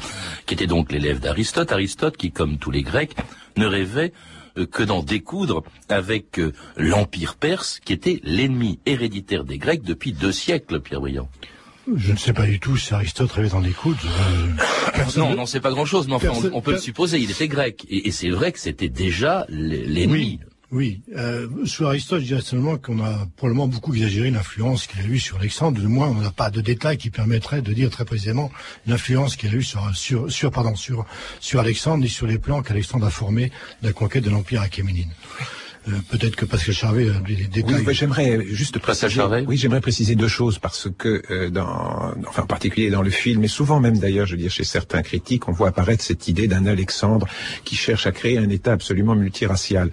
qui 0.46 0.54
était 0.54 0.66
donc 0.66 0.90
l'élève 0.90 1.20
d'Aristote. 1.20 1.70
Aristote 1.70 2.16
qui, 2.16 2.32
comme 2.32 2.56
tous 2.56 2.70
les 2.70 2.82
Grecs, 2.82 3.14
ne 3.58 3.66
rêvait 3.66 4.12
euh, 4.56 4.64
que 4.66 4.82
d'en 4.82 5.02
découdre 5.02 5.62
avec 5.90 6.38
euh, 6.38 6.52
l'Empire 6.78 7.36
perse, 7.36 7.78
qui 7.84 7.92
était 7.92 8.20
l'ennemi 8.22 8.78
héréditaire 8.86 9.44
des 9.44 9.58
Grecs 9.58 9.82
depuis 9.82 10.12
deux 10.12 10.32
siècles, 10.32 10.80
Pierre 10.80 11.00
Briand. 11.00 11.28
Je 11.94 12.12
ne 12.12 12.16
sais 12.16 12.32
pas 12.32 12.46
du 12.46 12.58
tout 12.58 12.76
si 12.76 12.94
Aristote 12.94 13.30
rêvait 13.32 13.50
d'en 13.50 13.60
découdre. 13.60 14.00
Euh, 14.02 15.02
non, 15.18 15.28
on 15.28 15.34
n'en 15.34 15.46
sait 15.46 15.60
pas 15.60 15.70
grand-chose, 15.70 16.08
mais 16.08 16.14
enfin, 16.14 16.32
on, 16.52 16.62
peut 16.62 16.72
le 16.72 16.78
supposer. 16.78 17.18
Il 17.18 17.30
était 17.30 17.48
grec, 17.48 17.84
et, 17.90 18.08
et 18.08 18.10
c'est 18.12 18.30
vrai 18.30 18.50
que 18.50 18.58
c'était 18.58 18.88
déjà 18.88 19.44
l'ennemi. 19.50 20.40
Oui, 20.42 20.55
euh, 21.16 21.48
sous 21.64 21.86
Aristote, 21.86 22.20
je 22.20 22.26
dirais 22.26 22.40
seulement 22.40 22.76
qu'on 22.76 23.02
a 23.02 23.26
probablement 23.36 23.68
beaucoup 23.68 23.94
exagéré 23.94 24.30
l'influence 24.30 24.86
qu'il 24.86 25.00
a 25.00 25.04
eue 25.04 25.20
sur 25.20 25.38
Alexandre. 25.38 25.80
De 25.80 25.86
moins, 25.86 26.08
on 26.08 26.14
n'a 26.14 26.32
pas 26.32 26.50
de 26.50 26.60
détails 26.60 26.98
qui 26.98 27.10
permettraient 27.10 27.62
de 27.62 27.72
dire 27.72 27.88
très 27.88 28.04
précisément 28.04 28.50
l'influence 28.86 29.36
qu'il 29.36 29.50
a 29.50 29.54
eue 29.54 29.62
sur, 29.62 29.94
sur, 29.94 30.30
sur, 30.30 30.52
sur, 30.76 31.06
sur 31.40 31.60
Alexandre 31.60 32.02
ni 32.02 32.08
sur 32.08 32.26
les 32.26 32.38
plans 32.38 32.62
qu'Alexandre 32.62 33.06
a 33.06 33.10
formés 33.10 33.52
de 33.82 33.86
la 33.86 33.92
conquête 33.92 34.24
de 34.24 34.30
l'Empire 34.30 34.60
achéménide. 34.60 35.08
Euh, 35.88 35.92
peut-être 36.10 36.34
que 36.34 36.44
Pascal 36.44 36.74
Charvet 36.74 37.08
a 37.10 37.20
des 37.20 37.36
détails. 37.46 37.84
Oui, 37.86 37.94
j'aimerais 37.94 38.44
juste 38.46 38.78
préciser. 38.78 39.22
Oui, 39.46 39.56
j'aimerais 39.56 39.80
préciser 39.80 40.16
deux 40.16 40.28
choses 40.28 40.58
parce 40.58 40.88
que 40.96 41.22
euh, 41.30 41.50
dans, 41.50 42.12
enfin 42.26 42.42
en 42.42 42.46
particulier 42.46 42.90
dans 42.90 43.02
le 43.02 43.10
film, 43.10 43.40
mais 43.40 43.48
souvent 43.48 43.78
même 43.78 43.98
d'ailleurs, 43.98 44.26
je 44.26 44.32
veux 44.32 44.40
dire 44.40 44.50
chez 44.50 44.64
certains 44.64 45.02
critiques, 45.02 45.48
on 45.48 45.52
voit 45.52 45.68
apparaître 45.68 46.02
cette 46.02 46.26
idée 46.26 46.48
d'un 46.48 46.66
Alexandre 46.66 47.26
qui 47.64 47.76
cherche 47.76 48.06
à 48.06 48.12
créer 48.12 48.38
un 48.38 48.48
État 48.48 48.72
absolument 48.72 49.14
multiracial. 49.14 49.90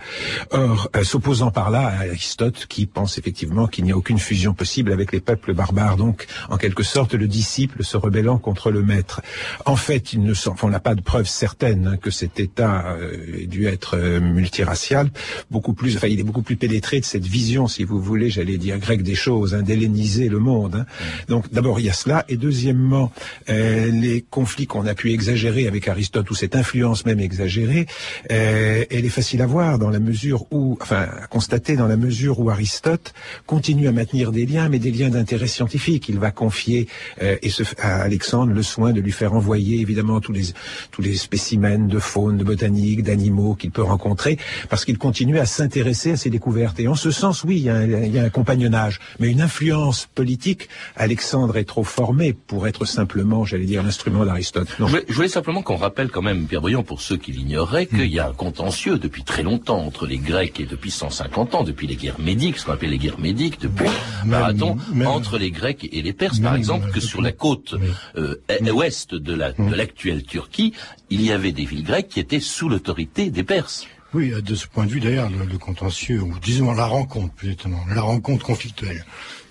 Or, 0.52 0.90
euh, 0.96 1.04
s'opposant 1.04 1.52
par 1.52 1.70
là 1.70 1.88
à 1.88 2.08
Aristote, 2.08 2.66
qui 2.68 2.88
pense 2.88 3.18
effectivement 3.18 3.68
qu'il 3.68 3.84
n'y 3.84 3.92
a 3.92 3.98
aucune 3.98 4.20
fusion 4.20 4.54
possible 4.54 4.92
avec 4.92 5.12
les 5.12 5.20
peuples 5.20 5.54
barbares, 5.54 5.98
donc 5.98 6.26
en 6.50 6.58
quelque 6.58 6.84
sorte 6.84 7.14
le 7.14 7.28
disciple 7.28 7.84
se 7.84 7.98
rebellant 7.98 8.40
contre 8.40 8.72
le 8.72 8.82
maître. 8.82 9.22
En 9.66 9.76
fait, 9.76 10.14
il 10.14 10.24
ne 10.24 10.34
on 10.62 10.70
n'a 10.70 10.80
pas 10.80 10.96
de 10.96 11.02
preuves 11.02 11.28
certaines 11.28 11.88
hein, 11.88 11.98
que 11.98 12.10
cet 12.10 12.40
État 12.40 12.98
ait 13.38 13.46
dû 13.46 13.68
être 13.68 13.98
multiracial. 13.98 15.10
Beaucoup 15.52 15.74
plus 15.74 15.83
enfin, 15.96 16.08
il 16.08 16.20
est 16.20 16.24
beaucoup 16.24 16.42
plus 16.42 16.56
pénétré 16.56 17.00
de 17.00 17.06
cette 17.06 17.26
vision, 17.26 17.68
si 17.68 17.84
vous 17.84 18.02
voulez, 18.02 18.30
j'allais 18.30 18.58
dire 18.58 18.78
grecque 18.80 19.04
des 19.04 19.16
choses, 19.16 19.54
hein, 19.54 19.62
d'helléniser 19.62 20.30
le 20.30 20.40
monde. 20.40 20.76
Hein. 20.76 20.86
Donc, 21.28 21.52
d'abord, 21.52 21.80
il 21.80 21.86
y 21.86 21.90
a 21.90 21.94
cela, 21.94 22.26
et 22.30 22.38
deuxièmement, 22.38 23.12
euh, 23.50 23.92
les 23.92 24.22
conflits 24.22 24.68
qu'on 24.68 24.86
a 24.86 24.96
pu 24.96 25.12
exagérer 25.12 25.68
avec 25.68 25.88
Aristote, 25.88 26.30
ou 26.32 26.36
cette 26.36 26.56
influence 26.56 27.06
même 27.06 27.20
exagérée, 27.20 27.86
euh, 28.32 28.86
elle 28.90 29.06
est 29.06 29.10
facile 29.10 29.42
à 29.42 29.46
voir 29.46 29.80
dans 29.80 29.90
la 29.90 30.00
mesure 30.00 30.46
où, 30.52 30.78
enfin, 30.82 31.08
à 31.24 31.28
constater 31.28 31.76
dans 31.76 31.88
la 31.88 31.98
mesure 31.98 32.40
où 32.40 32.50
Aristote 32.50 33.14
continue 33.46 33.88
à 33.88 33.92
maintenir 33.92 34.32
des 34.32 34.46
liens, 34.46 34.70
mais 34.70 34.80
des 34.80 34.92
liens 34.92 35.10
d'intérêt 35.10 35.48
scientifique. 35.48 36.10
Il 36.10 36.20
va 36.20 36.32
confier 36.32 36.88
euh, 37.22 37.38
et 37.42 37.50
ce, 37.50 37.64
à 37.80 38.02
Alexandre 38.02 38.54
le 38.54 38.64
soin 38.64 38.94
de 38.94 39.02
lui 39.02 39.12
faire 39.12 39.34
envoyer 39.34 39.80
évidemment 39.80 40.20
tous 40.22 40.32
les 40.32 40.44
tous 40.92 41.02
les 41.02 41.16
spécimens 41.16 41.88
de 41.88 42.00
faune, 42.00 42.38
de 42.38 42.44
botanique, 42.44 43.04
d'animaux 43.04 43.56
qu'il 43.56 43.72
peut 43.72 43.84
rencontrer, 43.84 44.38
parce 44.70 44.86
qu'il 44.86 44.98
continue 44.98 45.40
à 45.40 45.46
s'intéresser 45.46 45.73
intéressé 45.74 46.12
à 46.12 46.18
ces 46.18 46.30
découvertes. 46.30 46.80
Et 46.80 46.88
en 46.88 46.94
ce 46.94 47.10
sens, 47.10 47.44
oui, 47.44 47.58
il 47.58 47.64
y, 47.64 47.70
a 47.70 47.76
un, 47.76 47.84
il 47.86 48.14
y, 48.14 48.20
a 48.20 48.24
un, 48.24 48.30
compagnonnage, 48.30 49.00
mais 49.20 49.30
une 49.30 49.42
influence 49.42 50.08
politique. 50.14 50.70
Alexandre 50.96 51.58
est 51.58 51.64
trop 51.64 51.84
formé 51.84 52.32
pour 52.34 52.68
être 52.68 52.86
simplement, 52.86 53.44
j'allais 53.44 53.66
dire, 53.66 53.82
l'instrument 53.82 54.24
d'Aristote. 54.24 54.68
Je, 54.78 54.98
je, 55.08 55.14
voulais 55.16 55.28
simplement 55.28 55.64
qu'on 55.64 55.76
rappelle 55.76 56.12
quand 56.12 56.22
même, 56.22 56.46
Pierre 56.46 56.62
Briand, 56.62 56.84
pour 56.84 57.02
ceux 57.02 57.18
qui 57.18 57.32
l'ignoraient, 57.32 57.88
qu'il 57.88 58.06
y 58.06 58.20
a 58.20 58.28
un 58.28 58.34
contentieux 58.34 59.00
depuis 59.00 59.24
très 59.24 59.42
longtemps 59.42 59.84
entre 59.84 60.06
les 60.06 60.20
Grecs 60.20 60.60
et 60.60 60.68
depuis 60.68 60.92
150 60.92 61.56
ans, 61.56 61.64
depuis 61.64 61.88
les 61.88 61.96
guerres 61.96 62.20
médiques, 62.20 62.60
ce 62.60 62.66
qu'on 62.66 62.74
appelle 62.74 62.92
les 62.92 63.00
guerres 63.00 63.20
médiques, 63.20 63.60
depuis 63.60 63.90
marathon, 64.26 64.78
entre 65.08 65.40
les 65.40 65.50
Grecs 65.50 65.90
et 65.92 66.04
les 66.04 66.14
Perses, 66.14 66.40
par 66.40 66.54
exemple, 66.54 66.92
que 66.92 67.00
sur 67.00 67.24
la 67.24 67.32
côte 67.32 67.74
euh, 68.16 68.36
ouest 68.72 69.16
de 69.16 69.34
l'actuelle 69.34 70.18
la, 70.18 70.22
de 70.22 70.28
Turquie, 70.28 70.74
il 71.10 71.24
y 71.24 71.32
avait 71.32 71.52
des 71.52 71.66
villes 71.66 71.84
grecques 71.84 72.10
qui 72.10 72.20
étaient 72.20 72.40
sous 72.40 72.70
l'autorité 72.70 73.32
des 73.32 73.44
Perses. 73.44 73.88
Oui, 74.14 74.32
de 74.44 74.56
ce 74.56 74.68
point 74.68 74.86
de 74.86 74.92
vue, 74.92 75.00
d'ailleurs, 75.00 75.30
le, 75.30 75.58
contentieux, 75.58 76.22
ou 76.22 76.38
disons 76.40 76.72
la 76.72 76.86
rencontre, 76.86 77.34
plus 77.34 77.50
exactement, 77.50 77.80
la 77.94 78.02
rencontre 78.02 78.46
conflictuelle 78.46 79.04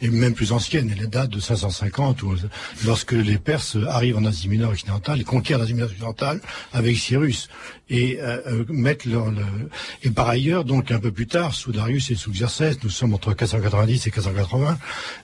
et 0.02 0.11
même 0.11 0.35
plus 0.35 0.50
ancienne, 0.50 0.92
elle 0.99 1.09
date 1.09 1.30
de 1.30 1.38
550, 1.38 2.23
où, 2.25 2.35
lorsque 2.85 3.12
les 3.12 3.38
Perses 3.38 3.76
arrivent 3.88 4.18
en 4.18 4.25
Asie 4.25 4.49
mineure 4.49 4.71
occidentale, 4.71 5.18
ils 5.18 5.25
conquièrent 5.25 5.59
l'Asie 5.59 5.75
mineure 5.75 5.88
occidentale 5.88 6.40
avec 6.73 6.97
Cyrus, 6.97 7.49
et 7.88 8.18
euh, 8.21 8.40
euh 8.47 8.64
mettent 8.68 9.04
leur... 9.04 9.30
Le... 9.30 9.44
Et 10.02 10.11
par 10.11 10.28
ailleurs, 10.28 10.64
donc 10.64 10.90
un 10.90 10.99
peu 10.99 11.12
plus 11.12 11.26
tard, 11.26 11.54
sous 11.54 11.73
Darius 11.73 12.11
et 12.11 12.16
sous 12.16 12.32
Xerxès, 12.32 12.76
nous 12.82 12.90
sommes 12.90 13.14
entre 13.14 13.32
490 13.32 14.06
et 14.06 14.11
480, 14.11 14.78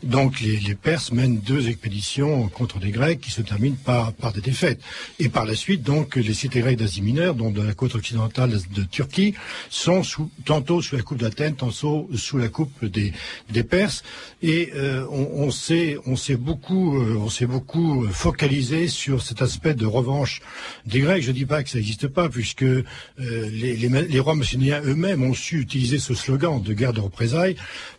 donc 0.05 0.41
les, 0.41 0.59
les 0.59 0.75
Perses 0.75 1.11
mènent 1.13 1.41
deux 1.41 1.69
expéditions 1.69 2.49
contre 2.49 2.79
des 2.79 2.91
Grecs 2.91 3.21
qui 3.21 3.31
se 3.31 3.43
terminent 3.43 3.77
par, 3.85 4.13
par 4.13 4.33
des 4.33 4.41
défaites. 4.41 4.81
Et 5.19 5.29
par 5.29 5.45
la 5.45 5.57
suite, 5.57 5.83
donc, 5.83 6.15
les 6.15 6.35
cités 6.35 6.61
grecques 6.61 6.79
d'Asie 6.79 7.03
mineure, 7.03 7.35
dont 7.35 7.51
de 7.51 7.63
la 7.63 7.75
côte 7.75 7.97
occidentale 7.97 8.57
de 8.75 8.83
Turquie, 8.85 9.35
sont 9.71 10.05
sous, 10.05 10.31
tantôt 10.45 10.83
sous 10.83 10.95
la 10.95 11.03
coupe 11.03 11.19
d'Athènes, 11.19 11.57
tantôt 11.57 12.09
sous 12.15 12.39
la 12.39 12.49
coupe 12.49 12.85
des, 12.85 13.13
des 13.51 13.65
Perses, 13.65 14.05
et 14.43 14.68
euh, 14.75 15.07
on, 15.11 15.51
s'est 15.51 15.97
on 16.07 16.17
s'est 16.17 16.37
beaucoup 16.37 16.97
euh, 16.97 17.17
on 17.19 17.29
s'est 17.29 17.47
beaucoup 17.47 18.07
focalisé 18.09 18.89
sur 18.89 19.23
cet 19.23 19.43
aspect 19.43 19.75
de 19.75 19.87
revanche 19.87 20.41
des 20.87 21.01
Grecs. 21.01 21.23
Je 21.23 21.33
dis 21.33 21.47
pas 21.47 21.63
que 21.63 21.71
ça 21.71 21.79
n'existe 21.79 22.09
pas 22.09 22.29
puisque 22.29 22.63
euh, 22.63 22.85
les 23.19 24.21
rois 24.21 24.35
macédoniens 24.35 24.81
eux-mêmes 24.85 25.23
ont 25.23 25.35
su 25.35 25.61
utiliser 25.61 25.99
ce 25.99 26.15
slogan 26.15 26.63
de 26.63 26.73
guerre 26.73 26.93
de 26.93 27.01
représailles 27.01 27.57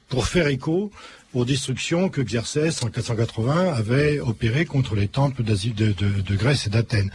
pour 0.08 0.28
faire 0.28 0.48
écho 0.48 0.92
aux 1.33 1.45
destructions 1.45 2.09
que 2.09 2.21
Xerxès, 2.21 2.83
en 2.83 2.89
480, 2.89 3.74
avait 3.74 4.19
opérées 4.19 4.65
contre 4.65 4.95
les 4.95 5.07
temples 5.07 5.43
de, 5.43 5.53
de, 5.53 6.36
Grèce 6.36 6.67
et 6.67 6.69
d'Athènes. 6.69 7.12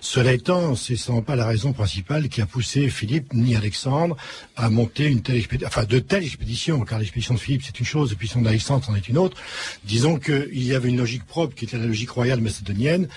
Cela 0.00 0.32
étant, 0.32 0.76
ce 0.76 1.12
n'est 1.12 1.22
pas 1.22 1.36
la 1.36 1.46
raison 1.46 1.72
principale 1.72 2.28
qui 2.28 2.40
a 2.40 2.46
poussé 2.46 2.88
Philippe 2.88 3.32
ni 3.32 3.56
Alexandre 3.56 4.16
à 4.56 4.70
monter 4.70 5.06
une 5.06 5.22
telle 5.22 5.36
expédition, 5.36 5.68
enfin 5.68 5.84
de 5.84 5.98
telles 5.98 6.24
expéditions, 6.24 6.84
car 6.84 6.98
l'expédition 6.98 7.34
de 7.34 7.40
Philippe 7.40 7.62
c'est 7.64 7.78
une 7.80 7.86
chose, 7.86 8.10
l'expédition 8.10 8.42
d'Alexandre 8.42 8.88
en 8.88 8.94
est 8.94 9.08
une 9.08 9.18
autre. 9.18 9.36
Disons 9.84 10.18
qu'il 10.18 10.62
y 10.62 10.74
avait 10.74 10.88
une 10.88 10.98
logique 10.98 11.24
propre 11.24 11.54
qui 11.54 11.64
était 11.64 11.78
la 11.78 11.86
logique 11.86 12.10
royale 12.10 12.40
macédonienne, 12.40 13.08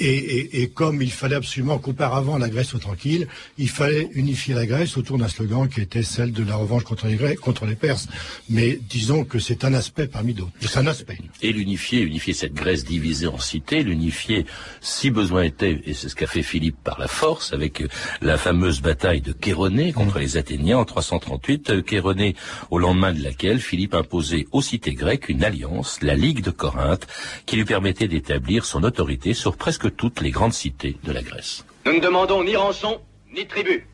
et, 0.00 0.16
et, 0.16 0.62
et, 0.62 0.68
comme 0.68 1.02
il 1.02 1.12
fallait 1.12 1.36
absolument 1.36 1.78
qu'auparavant 1.78 2.38
la 2.38 2.48
Grèce 2.48 2.68
soit 2.68 2.80
tranquille, 2.80 3.28
il 3.58 3.68
fallait 3.68 4.08
unifier 4.14 4.54
la 4.54 4.66
Grèce 4.66 4.96
autour 4.96 5.18
d'un 5.18 5.28
slogan 5.28 5.68
qui 5.68 5.80
était 5.80 6.02
celle 6.02 6.32
de 6.32 6.42
la 6.42 6.56
revanche 6.56 6.84
contre 6.84 7.06
les 7.06 7.16
Grecs, 7.16 7.38
contre 7.38 7.66
les 7.66 7.74
Perses. 7.74 8.08
Mais 8.48 8.80
disons 8.88 9.24
que 9.24 9.38
c'est 9.38 9.64
un 9.64 9.74
aspect 9.74 10.06
parmi 10.06 10.32
d'autres. 10.32 10.52
C'est 10.60 10.78
un 10.78 10.86
aspect. 10.86 11.18
Et 11.42 11.52
l'unifier, 11.52 12.00
unifier 12.00 12.32
cette 12.32 12.54
Grèce 12.54 12.84
divisée 12.84 13.26
en 13.26 13.38
cités, 13.38 13.82
l'unifier 13.82 14.46
si 14.80 15.10
besoin 15.10 15.42
était, 15.42 15.80
et 15.84 15.92
c'est 15.92 16.08
ce 16.08 16.16
qu'a 16.16 16.26
fait 16.26 16.42
Philippe 16.42 16.76
par 16.82 16.98
la 16.98 17.08
force, 17.08 17.52
avec 17.52 17.82
la 18.22 18.38
fameuse 18.38 18.80
bataille 18.80 19.20
de 19.20 19.34
Chéronée 19.38 19.92
contre 19.92 20.16
mmh. 20.16 20.22
les 20.22 20.36
Athéniens 20.38 20.78
en 20.78 20.84
338, 20.84 21.86
Chéronée 21.86 22.34
au 22.70 22.78
lendemain 22.78 23.12
de 23.12 23.22
laquelle 23.22 23.60
Philippe 23.60 23.94
imposait 23.94 24.46
aux 24.52 24.62
cités 24.62 24.94
grecques 24.94 25.28
une 25.28 25.44
alliance, 25.44 25.98
la 26.00 26.14
Ligue 26.14 26.42
de 26.42 26.50
Corinthe, 26.50 27.06
qui 27.44 27.56
lui 27.56 27.64
permettait 27.64 28.08
d'établir 28.08 28.64
son 28.64 28.82
autorité 28.82 29.34
sur 29.34 29.56
presque 29.56 29.89
toutes 29.90 30.20
les 30.20 30.30
grandes 30.30 30.52
cités 30.52 30.96
de 31.04 31.12
la 31.12 31.22
Grèce. 31.22 31.64
Nous 31.86 31.92
ne 31.92 32.00
demandons 32.00 32.44
ni 32.44 32.56
rançon, 32.56 33.00
ni 33.34 33.46
tribut. 33.46 33.86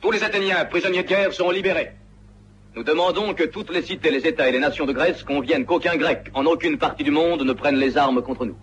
Tous 0.00 0.10
les 0.10 0.22
Athéniens 0.22 0.64
prisonniers 0.64 1.02
de 1.02 1.08
guerre 1.08 1.32
seront 1.32 1.50
libérés. 1.50 1.92
Nous 2.76 2.82
demandons 2.82 3.34
que 3.34 3.44
toutes 3.44 3.70
les 3.70 3.82
cités, 3.82 4.10
les 4.10 4.26
États 4.26 4.48
et 4.48 4.52
les 4.52 4.58
nations 4.58 4.84
de 4.84 4.92
Grèce 4.92 5.22
conviennent 5.22 5.64
qu'aucun 5.64 5.96
Grec, 5.96 6.30
en 6.34 6.44
aucune 6.44 6.76
partie 6.76 7.04
du 7.04 7.12
monde, 7.12 7.42
ne 7.42 7.52
prenne 7.52 7.76
les 7.76 7.96
armes 7.96 8.20
contre 8.22 8.44
nous. 8.44 8.56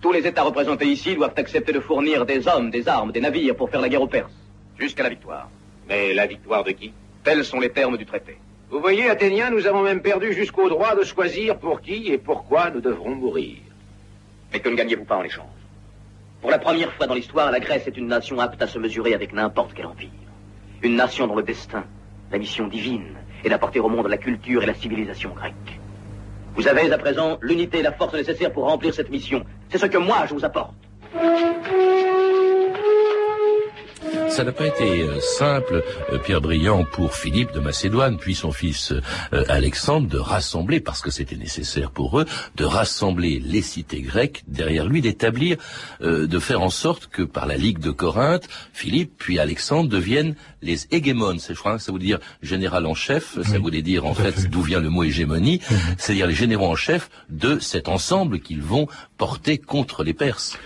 Tous 0.00 0.12
les 0.12 0.26
États 0.26 0.44
représentés 0.44 0.86
ici 0.86 1.16
doivent 1.16 1.34
accepter 1.36 1.72
de 1.72 1.80
fournir 1.80 2.24
des 2.24 2.46
hommes, 2.46 2.70
des 2.70 2.86
armes, 2.86 3.10
des 3.10 3.20
navires 3.20 3.56
pour 3.56 3.70
faire 3.70 3.80
la 3.80 3.88
guerre 3.88 4.02
aux 4.02 4.06
Perses, 4.06 4.32
jusqu'à 4.78 5.02
la 5.02 5.08
victoire. 5.08 5.50
Mais 5.88 6.14
la 6.14 6.26
victoire 6.26 6.62
de 6.62 6.70
qui? 6.70 6.92
Tels 7.24 7.44
sont 7.44 7.58
les 7.58 7.70
termes 7.70 7.96
du 7.96 8.06
traité. 8.06 8.38
Vous 8.70 8.80
voyez, 8.80 9.08
Athéniens, 9.08 9.50
nous 9.50 9.66
avons 9.66 9.82
même 9.82 10.02
perdu 10.02 10.32
jusqu'au 10.32 10.68
droit 10.68 10.94
de 10.94 11.02
choisir 11.02 11.58
pour 11.58 11.80
qui 11.80 12.12
et 12.12 12.18
pourquoi 12.18 12.70
nous 12.70 12.80
devrons 12.80 13.16
mourir. 13.16 13.56
Mais 14.52 14.60
que 14.60 14.68
ne 14.68 14.74
gagnez-vous 14.74 15.04
pas 15.04 15.16
en 15.16 15.22
échange 15.22 15.46
Pour 16.40 16.50
la 16.50 16.58
première 16.58 16.92
fois 16.94 17.06
dans 17.06 17.14
l'histoire, 17.14 17.50
la 17.50 17.60
Grèce 17.60 17.86
est 17.86 17.96
une 17.96 18.08
nation 18.08 18.38
apte 18.38 18.60
à 18.62 18.66
se 18.66 18.78
mesurer 18.78 19.14
avec 19.14 19.32
n'importe 19.32 19.72
quel 19.74 19.86
empire. 19.86 20.10
Une 20.82 20.96
nation 20.96 21.26
dont 21.26 21.36
le 21.36 21.42
destin, 21.42 21.84
la 22.30 22.38
mission 22.38 22.68
divine, 22.68 23.16
est 23.44 23.48
d'apporter 23.48 23.80
au 23.80 23.88
monde 23.88 24.06
la 24.06 24.16
culture 24.16 24.62
et 24.62 24.66
la 24.66 24.74
civilisation 24.74 25.30
grecque. 25.30 25.80
Vous 26.54 26.66
avez 26.66 26.90
à 26.92 26.98
présent 26.98 27.38
l'unité 27.40 27.78
et 27.78 27.82
la 27.82 27.92
force 27.92 28.14
nécessaires 28.14 28.52
pour 28.52 28.64
remplir 28.64 28.92
cette 28.94 29.10
mission. 29.10 29.44
C'est 29.68 29.78
ce 29.78 29.86
que 29.86 29.98
moi 29.98 30.26
je 30.26 30.34
vous 30.34 30.44
apporte. 30.44 30.74
Ça 34.38 34.44
n'a 34.44 34.52
pas 34.52 34.68
été 34.68 35.02
euh, 35.02 35.18
simple, 35.18 35.82
euh, 36.12 36.18
Pierre 36.18 36.40
Briand, 36.40 36.84
pour 36.84 37.12
Philippe 37.16 37.50
de 37.50 37.58
Macédoine, 37.58 38.18
puis 38.18 38.36
son 38.36 38.52
fils 38.52 38.92
euh, 39.32 39.44
Alexandre, 39.48 40.06
de 40.06 40.16
rassembler, 40.16 40.78
parce 40.78 41.00
que 41.00 41.10
c'était 41.10 41.34
nécessaire 41.34 41.90
pour 41.90 42.20
eux, 42.20 42.24
de 42.54 42.64
rassembler 42.64 43.42
les 43.44 43.62
cités 43.62 44.00
grecques 44.00 44.44
derrière 44.46 44.86
lui, 44.86 45.00
d'établir, 45.00 45.56
de 46.00 46.38
faire 46.38 46.62
en 46.62 46.70
sorte 46.70 47.08
que 47.08 47.22
par 47.22 47.46
la 47.46 47.56
Ligue 47.56 47.80
de 47.80 47.90
Corinthe, 47.90 48.48
Philippe 48.72 49.14
puis 49.18 49.40
Alexandre 49.40 49.88
deviennent 49.88 50.36
les 50.62 50.86
hégémones. 50.92 51.40
Je 51.40 51.54
crois 51.54 51.78
que 51.78 51.82
ça 51.82 51.90
veut 51.90 51.98
dire 51.98 52.20
général 52.40 52.86
en 52.86 52.94
chef, 52.94 53.42
ça 53.42 53.58
voulait 53.58 53.82
dire 53.82 54.06
en 54.06 54.14
fait, 54.14 54.48
d'où 54.48 54.62
vient 54.62 54.78
le 54.78 54.88
mot 54.88 55.02
hégémonie, 55.02 55.60
c'est-à-dire 55.96 56.28
les 56.28 56.34
généraux 56.34 56.68
en 56.68 56.76
chef 56.76 57.10
de 57.28 57.58
cet 57.58 57.88
ensemble 57.88 58.38
qu'ils 58.38 58.62
vont 58.62 58.86
porter 59.16 59.58
contre 59.58 60.04
les 60.04 60.14
Perses. 60.14 60.56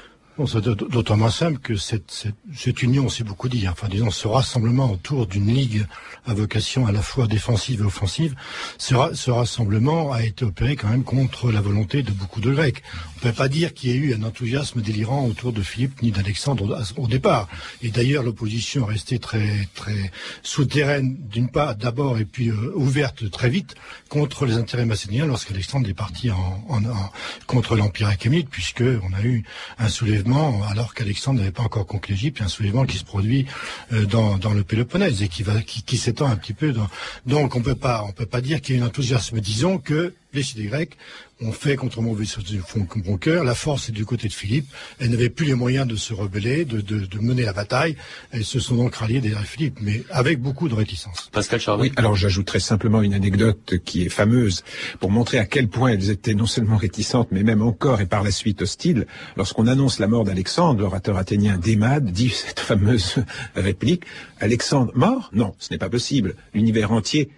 C'est 0.47 0.63
d'autant 0.63 1.17
moins 1.17 1.31
simple 1.31 1.59
que 1.59 1.77
cette, 1.77 2.11
cette, 2.11 2.35
cette 2.55 2.83
union, 2.83 3.09
c'est 3.09 3.25
beaucoup 3.25 3.49
dit, 3.49 3.69
enfin 3.69 3.89
disons 3.89 4.11
ce 4.11 4.27
rassemblement 4.27 4.91
autour 4.91 5.27
d'une 5.27 5.53
ligue 5.53 5.87
à 6.27 6.35
vocation 6.35 6.87
à 6.87 6.93
la 6.93 7.03
fois 7.03 7.27
défensive 7.27 7.81
et 7.81 7.85
offensive, 7.85 8.35
ce, 8.79 8.95
ce 9.15 9.31
rassemblement 9.31 10.13
a 10.13 10.25
été 10.25 10.45
opéré 10.45 10.77
quand 10.77 10.89
même 10.89 11.05
contre 11.05 11.53
la 11.53 11.61
volonté 11.61 12.03
de 12.03 12.13
beaucoup 12.13 12.41
de 12.41 12.51
Grecs. 12.51 12.83
On 12.95 13.27
ne 13.27 13.33
peut 13.33 13.37
pas 13.37 13.49
dire 13.49 13.75
qu'il 13.75 13.91
y 13.91 13.93
ait 13.93 13.97
eu 13.97 14.15
un 14.15 14.23
enthousiasme 14.23 14.81
délirant 14.81 15.27
autour 15.27 15.53
de 15.53 15.63
Philippe 15.63 16.01
ni 16.03 16.11
d'Alexandre 16.11 16.83
au 16.97 17.07
départ. 17.07 17.49
Et 17.83 17.91
d'ailleurs, 17.91 18.23
l'opposition 18.23 18.89
est 18.89 18.95
restée 18.95 19.19
très, 19.19 19.69
très 19.75 20.11
souterraine 20.43 21.17
d'une 21.29 21.51
part 21.51 21.77
d'abord 21.77 22.19
et 22.19 22.25
puis 22.25 22.49
euh, 22.49 22.73
ouverte 22.75 23.31
très 23.31 23.51
vite 23.51 23.75
contre 24.09 24.47
les 24.47 24.55
intérêts 24.55 24.87
macédoniens 24.87 25.27
lorsqu'Alexandre 25.27 25.89
est 25.89 25.95
parti 25.95 26.31
en, 26.31 26.65
en, 26.69 26.85
en 26.85 27.13
contre 27.47 27.77
l'Empire 27.77 28.09
achéménide, 28.09 28.49
puisque 28.49 28.83
on 28.83 29.13
a 29.13 29.23
eu 29.23 29.45
un 29.79 29.89
soulèvement 29.89 30.22
alors 30.69 30.95
qu'Alexandre 30.95 31.41
n'avait 31.41 31.53
pas 31.53 31.63
encore 31.63 31.87
conquis 31.87 32.13
l'Égypte, 32.13 32.41
un 32.41 32.49
soulèvement 32.49 32.85
qui 32.85 32.99
se 32.99 33.05
produit 33.05 33.47
euh, 33.93 34.07
dans, 34.07 34.53
le 34.53 34.65
Péloponnèse 34.65 35.23
et 35.23 35.29
qui 35.29 35.97
s'étend 35.97 36.27
un 36.27 36.37
petit 36.37 36.55
peu. 36.55 36.73
Dans... 36.73 36.89
Donc 37.27 37.57
on 37.57 37.63
peut 37.63 37.75
pas, 37.75 38.05
on 38.07 38.13
peut 38.13 38.27
pas 38.27 38.41
dire 38.41 38.61
qu'il 38.61 38.77
y 38.77 38.81
a 38.81 38.83
un 38.83 38.87
enthousiasme. 38.87 39.41
Disons 39.41 39.79
que 39.79 40.15
les 40.35 40.43
cités 40.43 40.65
grecques 40.65 40.97
ont 41.41 41.53
fait 41.53 41.77
contre 41.77 42.01
mon 42.01 43.17
cœur. 43.17 43.45
La 43.45 43.55
force 43.55 43.89
est 43.89 43.93
du 43.93 44.05
côté 44.05 44.29
de 44.29 44.33
Philippe. 44.33 44.67
Elles 45.01 45.11
n'avaient 45.11 45.29
plus 45.29 45.47
les 45.47 45.55
moyens 45.55 45.87
de 45.87 45.97
se 45.97 46.15
rebeller, 46.15 46.65
de, 46.65 46.81
de, 46.81 47.01
de, 47.01 47.19
mener 47.19 47.43
la 47.43 47.53
bataille. 47.53 47.97
Elles 48.31 48.45
se 48.45 48.61
sont 48.61 48.77
donc 48.77 48.95
ralliées 48.95 49.21
derrière 49.21 49.45
Philippe, 49.45 49.79
mais 49.81 50.05
avec 50.11 50.41
beaucoup 50.41 50.69
de 50.69 50.75
réticence. 50.75 51.31
Pascal 51.33 51.61
Charvet. 51.61 51.89
Oui, 51.89 51.93
alors 51.97 52.15
j'ajouterai 52.15 52.61
simplement 52.61 53.03
une 53.03 53.15
anecdote 53.15 53.75
qui 53.85 54.03
est 54.03 54.09
fameuse 54.09 54.63
pour 55.01 55.11
montrer 55.11 55.39
à 55.39 55.45
quel 55.45 55.69
point 55.69 55.91
elles 55.91 56.11
étaient 56.11 56.35
non 56.35 56.47
seulement 56.47 56.77
réticentes, 56.77 57.29
mais 57.33 57.43
même 57.43 57.63
encore 57.63 58.01
et 58.01 58.07
par 58.07 58.23
la 58.23 58.31
suite 58.31 58.63
hostiles. 58.63 59.07
Lorsqu'on 59.37 59.67
annonce 59.67 59.99
la 59.99 60.07
mort 60.07 60.25
d'Alexandre, 60.25 60.81
l'orateur 60.81 61.17
athénien 61.17 61.59
Démade 61.59 62.13
dit 62.13 62.31
cette 62.31 62.61
fameuse 62.61 63.17
réplique 63.57 64.05
Alexandre 64.39 64.93
mort? 64.95 65.31
Non, 65.33 65.55
ce 65.59 65.73
n'est 65.73 65.79
pas 65.79 65.91
possible. 65.91 66.37
L'univers 66.55 66.93
entier 66.93 67.31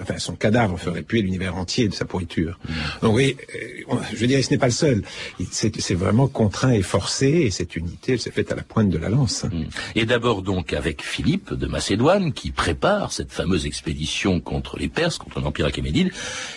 enfin 0.00 0.18
son 0.18 0.34
cadavre 0.34 0.78
ferait 0.78 1.02
puer 1.02 1.22
l'univers 1.22 1.56
entier 1.56 1.88
de 1.88 1.94
sa 1.94 2.04
pourriture. 2.04 2.58
Mmh. 2.64 2.72
Donc 3.02 3.14
oui, 3.16 3.36
euh, 3.54 3.94
je 4.14 4.26
dirais, 4.26 4.42
ce 4.42 4.50
n'est 4.50 4.58
pas 4.58 4.66
le 4.66 4.72
seul. 4.72 5.02
C'est 5.50 5.94
vraiment 5.94 6.28
contraint 6.28 6.72
et 6.72 6.82
forcé, 6.82 7.26
et 7.26 7.50
cette 7.50 7.76
unité, 7.76 8.12
elle 8.12 8.20
s'est 8.20 8.30
faite 8.30 8.52
à 8.52 8.56
la 8.56 8.62
pointe 8.62 8.88
de 8.88 8.98
la 8.98 9.08
lance. 9.08 9.44
Mmh. 9.44 9.64
Et 9.96 10.06
d'abord 10.06 10.42
donc 10.42 10.72
avec 10.72 11.02
Philippe 11.02 11.54
de 11.54 11.66
Macédoine, 11.66 12.32
qui 12.32 12.50
prépare 12.50 13.12
cette 13.12 13.32
fameuse 13.32 13.66
expédition 13.66 14.40
contre 14.40 14.78
les 14.78 14.88
Perses, 14.88 15.18
contre 15.18 15.40
l'Empire 15.40 15.66
achéménide, 15.66 16.10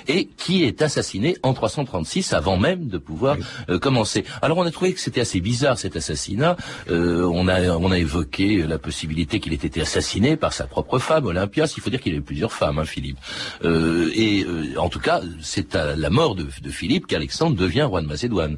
et 0.08 0.28
qui 0.38 0.64
est 0.64 0.82
assassiné 0.82 1.38
en 1.44 1.54
336, 1.54 2.34
avant 2.34 2.58
même 2.58 2.88
de 2.88 2.98
pouvoir 2.98 3.38
oui. 3.38 3.44
euh, 3.70 3.80
commencer. 3.80 4.24
Alors 4.42 4.58
on 4.58 4.64
a 4.64 4.72
trouvé 4.72 4.94
que 4.94 5.00
c'était 5.00 5.22
assez 5.22 5.42
bizarre 5.42 5.78
cet 5.78 5.96
assassinat. 5.96 6.56
Euh, 6.90 7.24
on, 7.24 7.48
a, 7.48 7.70
on 7.78 7.92
a 7.92 7.98
évoqué 7.98 8.64
la 8.64 8.78
possibilité 8.78 9.40
qu'il 9.40 9.54
ait 9.54 9.56
été 9.56 9.82
assassiné 9.82 10.38
par 10.38 10.54
sa 10.54 10.66
propre 10.68 11.00
femme, 11.00 11.26
Olympias. 11.26 11.74
Il 11.78 11.82
faut 11.82 11.90
dire 11.90 12.02
qu'il 12.02 12.14
avait 12.14 12.22
plusieurs 12.22 12.52
femmes, 12.52 12.80
hein, 12.80 12.86
Philippe. 12.86 13.18
Euh, 13.64 14.12
et 14.14 14.44
euh, 14.44 14.78
en 14.78 14.90
tout 14.90 15.00
cas, 15.00 15.22
c'est 15.42 15.76
à 15.76 15.96
la 15.96 16.10
mort 16.10 16.36
de, 16.36 16.48
de 16.62 16.70
Philippe 16.70 17.08
qu'Alexandre 17.08 17.56
devient 17.56 17.84
roi 17.84 18.02
de 18.02 18.08
Macédoine. 18.08 18.58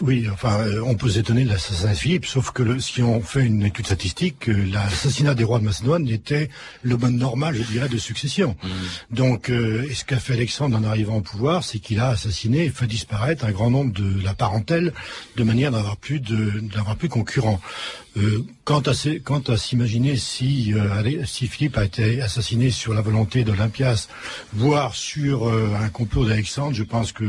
Oui, 0.00 0.26
enfin, 0.30 0.58
euh, 0.60 0.82
on 0.84 0.96
peut 0.96 1.08
s'étonner 1.08 1.44
de 1.44 1.48
l'assassinat 1.48 1.92
de 1.92 1.96
Philippe, 1.96 2.26
sauf 2.26 2.50
que 2.50 2.64
le, 2.64 2.80
si 2.80 3.00
on 3.00 3.20
fait 3.20 3.44
une 3.44 3.62
étude 3.62 3.86
statistique, 3.86 4.48
euh, 4.48 4.66
l'assassinat 4.72 5.34
des 5.34 5.44
rois 5.44 5.60
de 5.60 5.64
Macédoine 5.64 6.08
était 6.08 6.50
le 6.82 6.96
mode 6.96 7.12
normal, 7.12 7.54
je 7.54 7.62
dirais, 7.62 7.88
de 7.88 7.96
succession. 7.96 8.56
Mmh. 8.62 8.68
Donc, 9.14 9.50
euh, 9.50 9.86
ce 9.94 10.04
qu'a 10.04 10.18
fait 10.18 10.34
Alexandre 10.34 10.76
en 10.76 10.82
arrivant 10.82 11.16
au 11.16 11.20
pouvoir, 11.20 11.62
c'est 11.62 11.78
qu'il 11.78 12.00
a 12.00 12.08
assassiné 12.08 12.64
et 12.64 12.70
fait 12.70 12.88
disparaître 12.88 13.44
un 13.44 13.52
grand 13.52 13.70
nombre 13.70 13.92
de 13.92 14.22
la 14.24 14.34
parentèle 14.34 14.92
de 15.36 15.44
manière 15.44 15.70
d'avoir 15.70 15.96
plus 15.96 16.18
de 16.18 16.60
d'avoir 16.60 16.96
plus 16.96 17.08
de 17.08 17.12
concurrents. 17.12 17.60
Euh, 18.16 18.44
quant 18.64 18.80
à, 18.80 19.56
s'imaginer 19.56 20.16
si, 20.16 20.72
euh, 20.72 21.24
si 21.26 21.48
Philippe 21.48 21.76
a 21.76 21.84
été 21.84 22.22
assassiné 22.22 22.70
sur 22.70 22.94
la 22.94 23.02
volonté 23.02 23.44
d'Olympias, 23.44 24.08
voire 24.52 24.94
sur 24.94 25.48
euh, 25.48 25.68
un 25.78 25.88
complot 25.88 26.24
d'Alexandre, 26.24 26.74
je 26.74 26.84
pense 26.84 27.12
que 27.12 27.24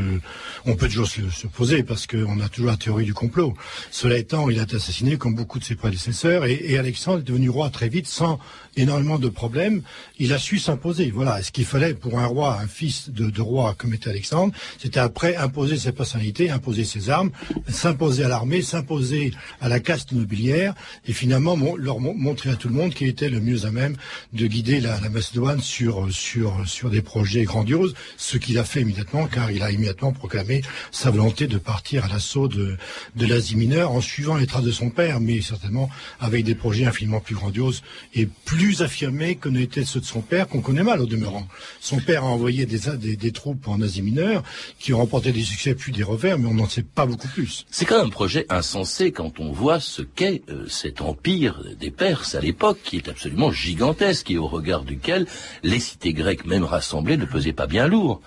on 0.65 0.75
peut 0.75 0.87
toujours 0.87 1.07
se, 1.07 1.29
se 1.29 1.47
poser 1.47 1.83
parce 1.83 2.07
qu'on 2.07 2.39
a 2.39 2.49
toujours 2.49 2.69
la 2.69 2.77
théorie 2.77 3.05
du 3.05 3.13
complot. 3.13 3.55
Cela 3.89 4.17
étant, 4.17 4.49
il 4.49 4.59
a 4.59 4.63
été 4.63 4.75
assassiné 4.75 5.17
comme 5.17 5.33
beaucoup 5.33 5.59
de 5.59 5.63
ses 5.63 5.75
prédécesseurs 5.75 6.45
et, 6.45 6.77
Alexandre 6.77 7.19
est 7.19 7.23
devenu 7.23 7.49
roi 7.49 7.69
très 7.69 7.89
vite 7.89 8.07
sans 8.07 8.37
énormément 8.75 9.17
de 9.17 9.29
problèmes. 9.29 9.81
Il 10.19 10.33
a 10.33 10.37
su 10.37 10.59
s'imposer. 10.59 11.09
Voilà, 11.09 11.41
ce 11.41 11.51
qu'il 11.51 11.65
fallait 11.65 11.93
pour 11.93 12.19
un 12.19 12.25
roi, 12.25 12.59
un 12.61 12.67
fils 12.67 13.09
de, 13.09 13.41
roi 13.41 13.75
comme 13.77 13.93
était 13.93 14.09
Alexandre, 14.09 14.53
c'était 14.77 14.99
après 14.99 15.35
imposer 15.37 15.77
ses 15.77 15.93
personnalités, 15.93 16.51
imposer 16.51 16.83
ses 16.83 17.09
armes, 17.09 17.31
s'imposer 17.67 18.25
à 18.25 18.27
l'armée, 18.27 18.61
s'imposer 18.61 19.33
à 19.61 19.69
la 19.69 19.79
caste 19.79 20.11
nobiliaire 20.11 20.74
et 21.07 21.13
finalement 21.13 21.57
leur 21.77 21.99
montrer 21.99 22.49
à 22.49 22.55
tout 22.55 22.67
le 22.67 22.75
monde 22.75 22.93
qu'il 22.93 23.07
était 23.07 23.29
le 23.29 23.39
mieux 23.39 23.65
à 23.65 23.71
même 23.71 23.95
de 24.33 24.47
guider 24.47 24.79
la, 24.79 24.99
Macédoine 25.09 25.61
sur, 25.61 26.11
sur, 26.11 26.67
sur 26.67 26.89
des 26.89 27.01
projets 27.01 27.43
grandioses, 27.43 27.93
ce 28.17 28.37
qu'il 28.37 28.57
a 28.57 28.63
fait 28.63 28.81
immédiatement 28.81 29.27
car 29.27 29.51
il 29.51 29.63
a 29.63 29.71
immédiatement 29.71 30.11
proclamé 30.11 30.61
sa 30.91 31.11
volonté 31.11 31.47
de 31.47 31.57
partir 31.57 32.05
à 32.05 32.07
l'assaut 32.07 32.47
de, 32.47 32.77
de 33.15 33.25
l'Asie 33.25 33.55
mineure 33.55 33.91
en 33.91 34.01
suivant 34.01 34.35
les 34.35 34.47
traces 34.47 34.63
de 34.63 34.71
son 34.71 34.89
père, 34.89 35.19
mais 35.19 35.41
certainement 35.41 35.89
avec 36.19 36.43
des 36.43 36.55
projets 36.55 36.85
infiniment 36.85 37.19
plus 37.19 37.35
grandioses 37.35 37.81
et 38.13 38.27
plus 38.45 38.81
affirmés 38.81 39.35
que 39.35 39.49
n'étaient 39.49 39.85
ceux 39.85 39.99
de 39.99 40.05
son 40.05 40.21
père, 40.21 40.47
qu'on 40.47 40.61
connaît 40.61 40.83
mal 40.83 41.01
au 41.01 41.05
demeurant. 41.05 41.47
Son 41.79 41.99
père 41.99 42.23
a 42.23 42.27
envoyé 42.27 42.65
des, 42.65 42.79
des, 42.97 43.15
des 43.15 43.31
troupes 43.31 43.67
en 43.67 43.81
Asie 43.81 44.01
mineure 44.01 44.43
qui 44.79 44.93
ont 44.93 44.97
remporté 44.97 45.31
des 45.31 45.43
succès 45.43 45.75
puis 45.75 45.91
des 45.91 46.03
revers, 46.03 46.37
mais 46.37 46.47
on 46.47 46.53
n'en 46.53 46.69
sait 46.69 46.83
pas 46.83 47.05
beaucoup 47.05 47.27
plus. 47.27 47.65
C'est 47.69 47.85
quand 47.85 47.97
même 47.97 48.07
un 48.07 48.09
projet 48.09 48.45
insensé 48.49 49.11
quand 49.11 49.39
on 49.39 49.51
voit 49.51 49.79
ce 49.79 50.01
qu'est 50.01 50.41
euh, 50.49 50.64
cet 50.67 51.01
empire 51.01 51.61
des 51.79 51.91
Perses 51.91 52.35
à 52.35 52.41
l'époque, 52.41 52.79
qui 52.83 52.97
est 52.97 53.09
absolument 53.09 53.51
gigantesque 53.51 54.31
et 54.31 54.37
au 54.37 54.47
regard 54.47 54.83
duquel 54.83 55.27
les 55.63 55.79
cités 55.79 56.13
grecques, 56.13 56.45
même 56.45 56.63
rassemblées, 56.63 57.17
ne 57.17 57.25
pesaient 57.25 57.53
pas 57.53 57.67
bien 57.67 57.87
lourd. 57.87 58.21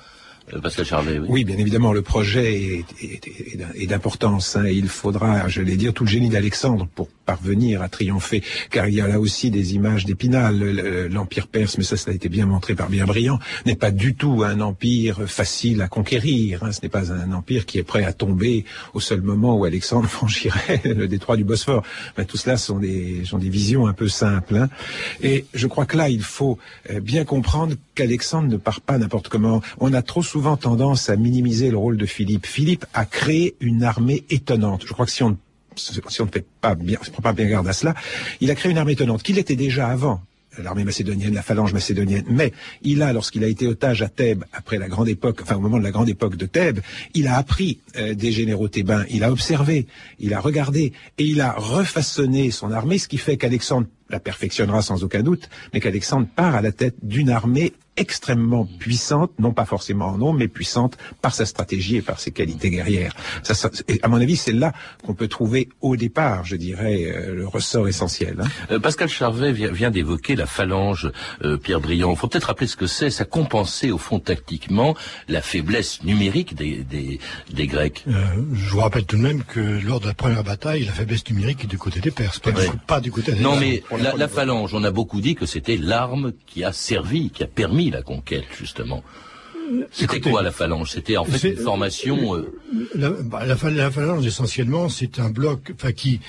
Euh, 0.55 0.61
Pascal 0.61 0.85
Charvet. 0.85 1.19
Oui. 1.19 1.45
bien 1.45 1.57
évidemment, 1.57 1.93
le 1.93 2.03
projet 2.03 2.85
est, 3.01 3.87
d'importance. 3.87 4.57
Hein. 4.57 4.67
Il 4.69 4.89
faudra, 4.89 5.49
je 5.49 5.63
vais 5.63 5.77
dire, 5.77 5.93
tout 5.93 6.05
le 6.05 6.11
génie 6.11 6.29
d'Alexandre 6.29 6.87
pour 6.95 7.09
parvenir 7.09 7.83
à 7.83 7.89
triompher, 7.89 8.43
car 8.71 8.89
il 8.89 8.95
y 8.95 9.01
a 9.01 9.07
là 9.07 9.21
aussi 9.21 9.51
des 9.51 9.75
images 9.75 10.05
d'Épinal. 10.05 10.59
L'empire 11.11 11.47
perse, 11.47 11.79
mais 11.79 11.85
ça, 11.85 11.97
ça 11.97 12.11
a 12.11 12.15
été 12.15 12.29
bien 12.29 12.47
montré 12.47 12.75
par 12.75 12.89
bien 12.89 13.05
brillant, 13.05 13.39
n'est 13.67 13.77
pas 13.77 13.91
du 13.91 14.15
tout 14.15 14.43
un 14.45 14.61
empire 14.61 15.29
facile 15.29 15.83
à 15.83 15.89
conquérir. 15.89 16.65
Hein. 16.65 16.73
Ce 16.73 16.81
n'est 16.83 16.89
pas 16.89 17.13
un 17.13 17.33
empire 17.33 17.67
qui 17.67 17.79
est 17.79 17.83
prêt 17.83 18.05
à 18.05 18.13
tomber 18.13 18.65
au 18.95 19.01
seul 19.01 19.21
moment 19.21 19.57
où 19.57 19.65
Alexandre 19.65 20.09
franchirait 20.09 20.83
le 20.85 21.09
détroit 21.09 21.37
du 21.37 21.45
Bosphore. 21.45 21.83
Ben, 22.17 22.25
tout 22.25 22.37
cela 22.37 22.57
sont 22.57 22.79
des, 22.79 23.25
sont 23.25 23.39
des 23.39 23.51
visions 23.51 23.87
un 23.87 23.93
peu 23.93 24.09
simples. 24.09 24.57
Hein. 24.57 24.69
Et 25.23 25.47
je 25.55 25.67
crois 25.67 25.87
que 25.87 25.97
là, 25.97 26.09
il 26.09 26.23
faut 26.23 26.59
euh, 26.91 27.01
bien 27.01 27.25
comprendre 27.25 27.75
qu'Alexandre 27.95 28.49
ne 28.49 28.57
part 28.57 28.81
pas 28.81 28.99
n'importe 28.99 29.29
comment. 29.29 29.61
On 29.79 29.93
a 29.93 30.03
trop 30.03 30.23
souvent 30.23 30.38
tendance 30.57 31.11
à 31.11 31.17
minimiser 31.17 31.71
le 31.71 31.77
rôle 31.77 31.97
de 31.97 32.07
Philippe. 32.07 32.47
Philippe 32.47 32.87
a 32.95 33.05
créé 33.05 33.55
une 33.61 33.85
armée 33.85 34.25
étonnante. 34.31 34.83
Je 34.87 34.93
crois 34.93 35.07
que 35.07 35.13
si 35.13 35.23
on 35.23 35.37
on 36.21 36.25
ne 36.25 36.31
fait 36.31 36.45
pas 36.61 36.75
bien, 36.75 36.99
se 37.03 37.11
prend 37.11 37.23
pas 37.23 37.33
bien 37.33 37.47
garde 37.47 37.69
à 37.69 37.73
cela, 37.73 37.95
il 38.41 38.51
a 38.51 38.57
créé 38.57 38.73
une 38.73 38.79
armée 38.79 38.93
étonnante, 38.93 39.23
qu'il 39.23 39.39
était 39.39 39.55
déjà 39.55 39.87
avant 39.87 40.21
l'armée 40.63 40.85
macédonienne, 40.85 41.35
la 41.35 41.43
phalange 41.43 41.73
macédonienne. 41.73 42.25
Mais 42.29 42.53
il 42.83 43.03
a, 43.03 43.13
lorsqu'il 43.13 43.45
a 43.45 43.47
été 43.47 43.67
otage 43.67 44.03
à 44.03 44.09
Thèbes, 44.09 44.45
après 44.53 44.79
la 44.79 44.89
grande 44.89 45.09
époque, 45.09 45.41
enfin 45.43 45.57
au 45.57 45.61
moment 45.61 45.79
de 45.79 45.85
la 45.85 45.91
grande 45.93 46.09
époque 46.09 46.37
de 46.37 46.47
Thèbes, 46.47 46.81
il 47.15 47.29
a 47.29 47.37
appris 47.37 47.79
euh, 47.97 48.15
des 48.15 48.33
généraux 48.33 48.69
thébains, 48.69 49.05
il 49.11 49.25
a 49.25 49.31
observé, 49.31 49.87
il 50.19 50.35
a 50.35 50.41
regardé, 50.41 50.93
et 51.19 51.25
il 51.25 51.41
a 51.41 51.53
refaçonné 51.53 52.51
son 52.51 52.73
armée, 52.73 52.99
ce 52.99 53.09
qui 53.09 53.19
fait 53.19 53.37
qu'Alexandre 53.37 53.87
la 54.11 54.21
perfectionnera 54.21 54.83
sans 54.83 55.05
aucun 55.05 55.23
doute, 55.23 55.49
mais 55.73 55.81
qu'Alexandre 55.81 56.27
part 56.35 56.55
à 56.55 56.63
la 56.63 56.73
tête 56.73 56.97
d'une 57.03 57.31
armée 57.31 57.75
extrêmement 57.99 58.65
puissante, 58.65 59.33
non 59.39 59.53
pas 59.53 59.65
forcément 59.67 60.07
en 60.07 60.19
nombre, 60.19 60.39
mais 60.39 60.49
puissante 60.49 60.97
par 61.21 61.35
sa 61.35 61.45
stratégie 61.45 61.97
et 61.97 62.03
par 62.03 62.21
ses 62.21 62.31
qualités 62.31 62.71
guerrières. 62.71 63.15
Ça, 63.43 63.55
ça, 63.55 63.71
à 64.03 64.09
mon 64.09 64.21
avis, 64.21 64.37
c'est 64.37 64.53
là 64.53 64.73
qu'on 65.05 65.15
peut 65.15 65.29
trouver 65.29 65.69
au 65.81 65.97
départ, 65.97 66.45
je 66.45 66.57
dirais, 66.57 67.05
euh, 67.07 67.35
le 67.35 67.47
ressort 67.47 67.89
essentiel. 67.89 68.37
Hein. 68.41 68.49
Euh, 68.71 68.79
Pascal 68.79 69.09
Charvet 69.09 69.53
vient, 69.53 69.71
vient 69.71 69.91
d'évoquer 69.91 70.37
la 70.37 70.47
phalange, 70.47 71.11
euh, 71.43 71.57
Pierre 71.57 71.81
Briand. 71.81 72.13
Il 72.13 72.17
faut 72.17 72.29
peut-être 72.29 72.45
rappeler 72.45 72.67
ce 72.67 72.77
que 72.77 72.87
c'est. 72.87 73.11
Ça 73.11 73.25
compensait 73.25 73.91
au 73.91 73.99
fond 73.99 74.21
tactiquement 74.21 74.95
la 75.29 75.43
faiblesse 75.43 76.03
numérique 76.05 76.55
des, 76.55 76.85
des, 76.85 77.19
des 77.53 77.67
Grecs. 77.67 78.05
Euh, 78.09 78.13
je 78.55 78.71
vous 78.71 78.81
rappelle 78.81 79.05
tout 79.05 79.17
de 79.17 79.23
même 79.23 79.43
que 79.43 79.61
lors 79.61 80.01
de 80.01 80.07
la 80.07 80.15
première 80.15 80.45
bataille, 80.45 80.85
la 80.85 80.93
faiblesse 80.93 81.29
numérique 81.29 81.65
est 81.65 81.67
du 81.67 81.79
côté 81.79 82.01
des 82.01 82.11
Perses, 82.11 82.39
pas, 82.39 82.51
ouais. 82.51 82.69
du, 82.69 82.77
pas 82.87 83.01
du 83.01 83.11
côté 83.11 83.33
des 83.33 83.41
Non, 83.41 83.57
mais 83.57 83.83
la, 83.99 84.15
la 84.17 84.29
phalange, 84.29 84.73
on 84.75 84.85
a 84.85 84.91
beaucoup 84.91 85.21
dit 85.21 85.35
que 85.35 85.47
c'était 85.47 85.77
l'arme 85.77 86.33
qui 86.47 86.65
a 86.65 86.73
servi, 86.73 87.31
qui 87.31 87.43
a 87.43 87.47
permis 87.47 87.88
la 87.91 88.03
conquête, 88.03 88.45
justement. 88.59 89.03
C'était 89.91 90.21
quoi 90.21 90.43
la 90.43 90.51
phalange? 90.51 90.93
C'était 90.93 91.17
en 91.17 91.25
fait 91.25 91.51
une 91.51 91.57
formation. 91.57 92.37
Euh... 92.37 92.59
La, 92.95 93.11
bah, 93.11 93.45
la, 93.45 93.57
la, 93.71 93.91
phalange 93.91 94.27
essentiellement, 94.27 94.89
c'est 94.89 95.19
un 95.19 95.29
bloc, 95.29 95.73
enfin 95.75 95.93
qui 95.93 96.21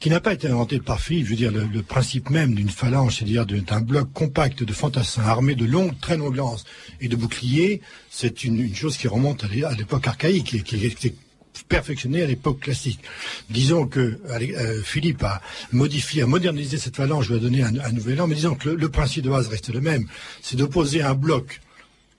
qui 0.00 0.10
n'a 0.10 0.20
pas 0.20 0.34
été 0.34 0.48
inventé 0.48 0.80
par 0.80 1.00
Philippe. 1.00 1.24
Je 1.24 1.30
veux 1.30 1.36
dire, 1.36 1.50
le, 1.50 1.64
le 1.64 1.82
principe 1.82 2.28
même 2.28 2.54
d'une 2.54 2.68
phalange, 2.68 3.16
c'est-à-dire 3.16 3.46
d'un 3.46 3.80
bloc 3.80 4.12
compact 4.12 4.62
de 4.62 4.72
fantassins 4.72 5.22
armés 5.22 5.54
de 5.54 5.64
longues, 5.64 5.98
très 6.00 6.16
longues 6.16 6.36
lances 6.36 6.64
et 7.00 7.08
de 7.08 7.16
boucliers, 7.16 7.80
c'est 8.10 8.44
une, 8.44 8.60
une, 8.60 8.74
chose 8.74 8.96
qui 8.96 9.08
remonte 9.08 9.44
à 9.44 9.74
l'époque 9.74 10.06
archaïque 10.06 10.54
et 10.54 10.60
qui, 10.60 10.76
qui, 10.90 11.14
perfectionné 11.62 12.22
à 12.22 12.26
l'époque 12.26 12.60
classique. 12.60 13.00
Disons 13.50 13.86
que 13.86 14.18
euh, 14.28 14.82
Philippe 14.82 15.22
a 15.22 15.40
modifié, 15.72 16.22
a 16.22 16.26
modernisé 16.26 16.78
cette 16.78 16.96
phalange, 16.96 17.28
lui 17.28 17.36
a 17.36 17.38
donné 17.38 17.62
un, 17.62 17.92
nouvel 17.92 18.20
an, 18.20 18.26
mais 18.26 18.34
disons 18.34 18.54
que 18.54 18.68
le, 18.68 18.88
principe 18.88 19.24
de 19.24 19.30
base 19.30 19.48
reste 19.48 19.72
le 19.72 19.80
même, 19.80 20.06
c'est 20.42 20.56
d'opposer 20.56 21.02
un 21.02 21.14
bloc 21.14 21.60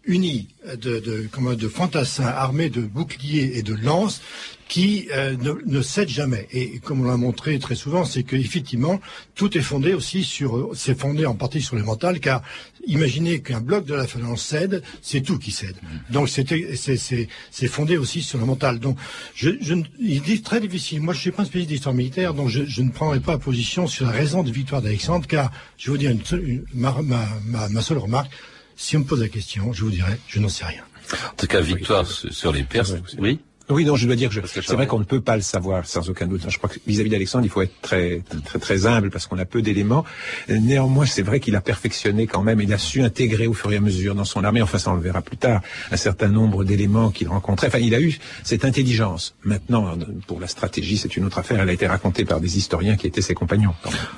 uni 0.05 0.47
de, 0.65 0.99
de, 0.99 1.55
de 1.55 1.67
fantassins 1.67 2.25
armés 2.25 2.69
de 2.69 2.81
boucliers 2.81 3.53
et 3.55 3.63
de 3.63 3.73
lances 3.73 4.21
qui 4.67 5.07
euh, 5.13 5.35
ne, 5.37 5.53
ne 5.65 5.81
cède 5.81 6.09
jamais. 6.09 6.47
Et 6.51 6.79
comme 6.79 7.01
on 7.01 7.03
l'a 7.03 7.17
montré 7.17 7.59
très 7.59 7.75
souvent, 7.75 8.03
c'est 8.03 8.23
qu'effectivement, 8.23 8.99
tout 9.35 9.55
est 9.57 9.61
fondé 9.61 9.93
aussi 9.93 10.23
sur, 10.23 10.71
c'est 10.73 10.97
fondé 10.99 11.25
en 11.25 11.35
partie 11.35 11.61
sur 11.61 11.75
le 11.75 11.83
mental, 11.83 12.19
car 12.19 12.41
imaginez 12.87 13.41
qu'un 13.41 13.61
bloc 13.61 13.85
de 13.85 13.93
la 13.93 14.07
phalange 14.07 14.39
cède, 14.39 14.81
c'est 15.01 15.21
tout 15.21 15.37
qui 15.37 15.51
cède. 15.51 15.75
Donc 16.09 16.29
c'est 16.29 17.67
fondé 17.67 17.97
aussi 17.97 18.21
sur 18.23 18.39
le 18.39 18.45
mental. 18.45 18.79
Donc 18.79 18.97
je, 19.35 19.51
je, 19.61 19.75
il 19.99 20.29
est 20.31 20.43
très 20.43 20.59
difficile. 20.59 21.01
Moi, 21.01 21.13
je 21.13 21.19
suis 21.19 21.31
pas 21.31 21.43
un 21.43 21.45
spécialiste 21.45 21.69
d'histoire 21.69 21.95
militaire, 21.95 22.33
donc 22.33 22.49
je, 22.49 22.65
je, 22.65 22.81
ne 22.81 22.89
prendrai 22.89 23.19
pas 23.19 23.37
position 23.37 23.87
sur 23.87 24.05
la 24.05 24.11
raison 24.11 24.41
de 24.41 24.51
victoire 24.51 24.81
d'Alexandre, 24.81 25.27
car 25.27 25.51
je 25.77 25.85
vais 25.85 25.91
vous 25.91 25.97
dire 25.97 26.11
une, 26.11 26.65
ma, 26.73 26.95
ma, 27.03 27.27
ma, 27.45 27.69
ma 27.69 27.81
seule 27.81 27.99
remarque. 27.99 28.31
Si 28.75 28.97
on 28.97 28.99
me 28.99 29.05
pose 29.05 29.21
la 29.21 29.29
question, 29.29 29.73
je 29.73 29.83
vous 29.83 29.91
dirai, 29.91 30.19
je 30.27 30.39
n'en 30.39 30.49
sais 30.49 30.65
rien. 30.65 30.83
En 31.31 31.35
tout 31.35 31.47
cas, 31.47 31.61
victoire 31.61 32.05
sur 32.07 32.51
les 32.51 32.63
Perses, 32.63 32.95
oui. 33.17 33.39
Oui, 33.67 33.83
non, 33.83 33.95
je 33.95 34.05
dois 34.05 34.15
dire 34.15 34.29
que 34.29 34.35
c'est 34.45 34.73
vrai 34.73 34.85
qu'on 34.85 34.99
ne 34.99 35.05
peut 35.05 35.21
pas 35.21 35.35
le 35.35 35.41
savoir 35.41 35.87
sans 35.87 36.07
aucun 36.09 36.27
doute. 36.27 36.45
Je 36.47 36.57
crois 36.57 36.69
que 36.69 36.77
vis-à-vis 36.85 37.09
d'Alexandre, 37.09 37.45
il 37.45 37.49
faut 37.49 37.63
être 37.63 37.81
très, 37.81 38.21
très, 38.45 38.59
très 38.59 38.85
humble 38.85 39.09
parce 39.09 39.25
qu'on 39.25 39.39
a 39.39 39.45
peu 39.45 39.63
d'éléments. 39.63 40.05
Néanmoins, 40.49 41.07
c'est 41.07 41.23
vrai 41.23 41.39
qu'il 41.39 41.55
a 41.55 41.61
perfectionné 41.61 42.27
quand 42.27 42.43
même, 42.43 42.61
il 42.61 42.71
a 42.73 42.77
su 42.77 43.01
intégrer 43.01 43.47
au 43.47 43.53
fur 43.53 43.73
et 43.73 43.77
à 43.77 43.81
mesure 43.81 44.13
dans 44.13 44.23
son 44.23 44.43
armée, 44.43 44.61
enfin 44.61 44.77
ça 44.77 44.91
on 44.91 44.95
le 44.95 45.01
verra 45.01 45.23
plus 45.23 45.37
tard, 45.37 45.61
un 45.91 45.97
certain 45.97 46.27
nombre 46.27 46.63
d'éléments 46.63 47.09
qu'il 47.09 47.27
rencontrait. 47.27 47.67
Enfin, 47.67 47.79
il 47.79 47.95
a 47.95 47.99
eu 47.99 48.19
cette 48.43 48.65
intelligence. 48.65 49.35
Maintenant, 49.43 49.97
pour 50.27 50.39
la 50.39 50.47
stratégie, 50.47 50.97
c'est 50.97 51.17
une 51.17 51.25
autre 51.25 51.39
affaire. 51.39 51.59
Elle 51.59 51.69
a 51.69 51.73
été 51.73 51.87
racontée 51.87 52.23
par 52.23 52.39
des 52.39 52.57
historiens 52.57 52.95
qui 52.95 53.07
étaient 53.07 53.23
ses 53.23 53.33
compagnons. 53.33 53.73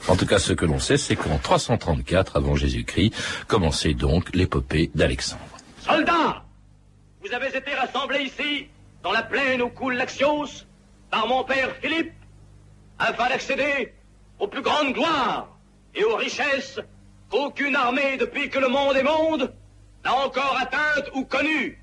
En 0.10 0.18
tout 0.18 0.26
cas, 0.26 0.40
ce 0.40 0.52
que 0.52 0.66
l'on 0.66 0.80
sait, 0.80 0.98
c'est 0.98 1.16
qu'en 1.16 1.38
334 1.38 2.36
avant 2.36 2.56
Jésus-Christ, 2.56 3.14
commençait 3.48 3.94
donc 3.94 4.36
l'épopée 4.36 4.92
d'Alexandre. 4.94 5.42
Soldats, 5.86 6.44
vous 7.26 7.34
avez 7.34 7.48
été 7.48 7.74
rassemblés 7.74 8.24
ici 8.24 8.68
dans 9.04 9.12
la 9.12 9.24
plaine 9.24 9.62
où 9.62 9.70
coule 9.70 9.96
l'Axios, 9.96 10.66
par 11.10 11.28
mon 11.28 11.44
père 11.44 11.76
Philippe, 11.82 12.14
afin 13.00 13.30
d'accéder 13.30 13.94
aux 14.40 14.48
plus 14.48 14.62
grandes 14.62 14.94
gloires 14.94 15.48
et 15.96 16.04
aux 16.04 16.16
richesses 16.16 16.80
qu'aucune 17.30 17.76
armée 17.76 18.18
depuis 18.18 18.50
que 18.50 18.60
le 18.60 18.68
monde 18.68 18.96
est 18.96 19.04
monde 19.04 19.54
n'a 20.04 20.14
encore 20.14 20.58
atteintes 20.60 21.10
ou 21.14 21.26
connues. 21.26 21.80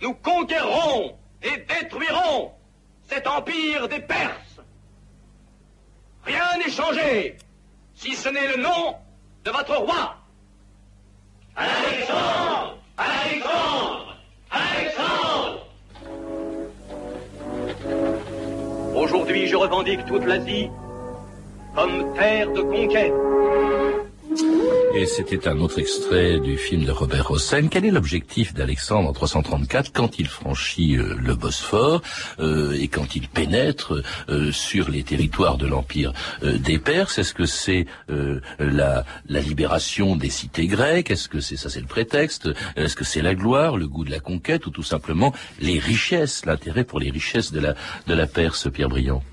Nous 0.00 0.14
conquérons 0.14 1.16
et 1.42 1.56
détruirons 1.58 2.52
cet 3.08 3.26
empire 3.26 3.88
des 3.88 4.00
Perses. 4.00 4.60
Rien 6.24 6.58
n'est 6.58 6.70
changé, 6.70 7.36
si 7.94 8.14
ce 8.14 8.28
n'est 8.28 8.48
le 8.56 8.62
nom 8.62 8.96
de 9.44 9.50
votre 9.50 9.76
roi. 9.76 10.16
Alexandre 11.56 12.78
Alexandre 12.96 14.16
Alexandre 14.50 15.23
Aujourd'hui, 19.04 19.46
je 19.48 19.54
revendique 19.54 20.06
toute 20.06 20.24
l'Asie 20.24 20.70
comme 21.74 22.14
terre 22.14 22.50
de 22.52 22.62
conquête. 22.62 23.12
Et 24.96 25.06
c'était 25.06 25.48
un 25.48 25.58
autre 25.58 25.80
extrait 25.80 26.38
du 26.38 26.56
film 26.56 26.84
de 26.84 26.92
Robert 26.92 27.32
Hossein. 27.32 27.66
Quel 27.66 27.84
est 27.84 27.90
l'objectif 27.90 28.54
d'Alexandre 28.54 29.08
en 29.08 29.12
334 29.12 29.90
quand 29.92 30.20
il 30.20 30.28
franchit 30.28 30.96
euh, 30.96 31.16
le 31.20 31.34
Bosphore 31.34 32.00
euh, 32.38 32.78
et 32.80 32.86
quand 32.86 33.16
il 33.16 33.28
pénètre 33.28 34.04
euh, 34.28 34.52
sur 34.52 34.88
les 34.88 35.02
territoires 35.02 35.58
de 35.58 35.66
l'Empire 35.66 36.12
des 36.44 36.78
Perses? 36.78 37.18
Est-ce 37.18 37.34
que 37.34 37.44
c'est 37.44 37.86
la, 38.08 39.04
la, 39.28 39.40
libération 39.40 40.14
des 40.14 40.30
cités 40.30 40.68
grecques? 40.68 41.10
Est-ce 41.10 41.28
que 41.28 41.40
c'est 41.40 41.56
ça 41.56 41.70
c'est 41.70 41.80
le 41.80 41.86
prétexte? 41.86 42.48
Est-ce 42.76 42.94
que 42.94 43.04
c'est 43.04 43.22
la 43.22 43.34
gloire, 43.34 43.76
le 43.76 43.88
goût 43.88 44.04
de 44.04 44.12
la 44.12 44.20
conquête 44.20 44.64
ou 44.66 44.70
tout 44.70 44.84
simplement 44.84 45.34
les 45.60 45.80
richesses, 45.80 46.46
l'intérêt 46.46 46.84
pour 46.84 47.00
les 47.00 47.10
richesses 47.10 47.50
de 47.50 47.58
la, 47.58 47.74
de 48.06 48.14
la 48.14 48.28
Perse, 48.28 48.70
Pierre 48.70 48.90
Briand? 48.90 49.24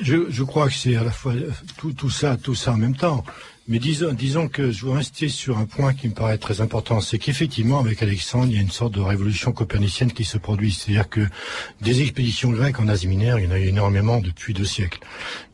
Je, 0.00 0.30
je, 0.30 0.42
crois 0.42 0.66
que 0.66 0.74
c'est 0.74 0.96
à 0.96 1.04
la 1.04 1.12
fois 1.12 1.32
tout, 1.76 1.92
tout, 1.92 2.10
ça, 2.10 2.36
tout 2.36 2.56
ça 2.56 2.72
en 2.72 2.76
même 2.76 2.96
temps. 2.96 3.24
Mais 3.68 3.80
disons, 3.80 4.12
disons 4.12 4.48
que 4.48 4.70
je 4.70 4.86
veux 4.86 4.92
insister 4.92 5.28
sur 5.28 5.58
un 5.58 5.64
point 5.64 5.92
qui 5.92 6.08
me 6.08 6.14
paraît 6.14 6.38
très 6.38 6.60
important, 6.60 7.00
c'est 7.00 7.18
qu'effectivement, 7.18 7.80
avec 7.80 8.00
Alexandre, 8.00 8.46
il 8.50 8.54
y 8.54 8.58
a 8.58 8.62
une 8.62 8.70
sorte 8.70 8.94
de 8.94 9.00
révolution 9.00 9.50
copernicienne 9.50 10.12
qui 10.12 10.24
se 10.24 10.38
produit. 10.38 10.72
C'est-à-dire 10.72 11.08
que 11.08 11.26
des 11.80 12.00
expéditions 12.00 12.50
grecques 12.50 12.78
en 12.78 12.86
Asie 12.86 13.08
mineure, 13.08 13.40
il 13.40 13.46
y 13.46 13.48
en 13.48 13.50
a 13.50 13.58
eu 13.58 13.66
énormément 13.66 14.20
depuis 14.20 14.54
deux 14.54 14.64
siècles. 14.64 15.00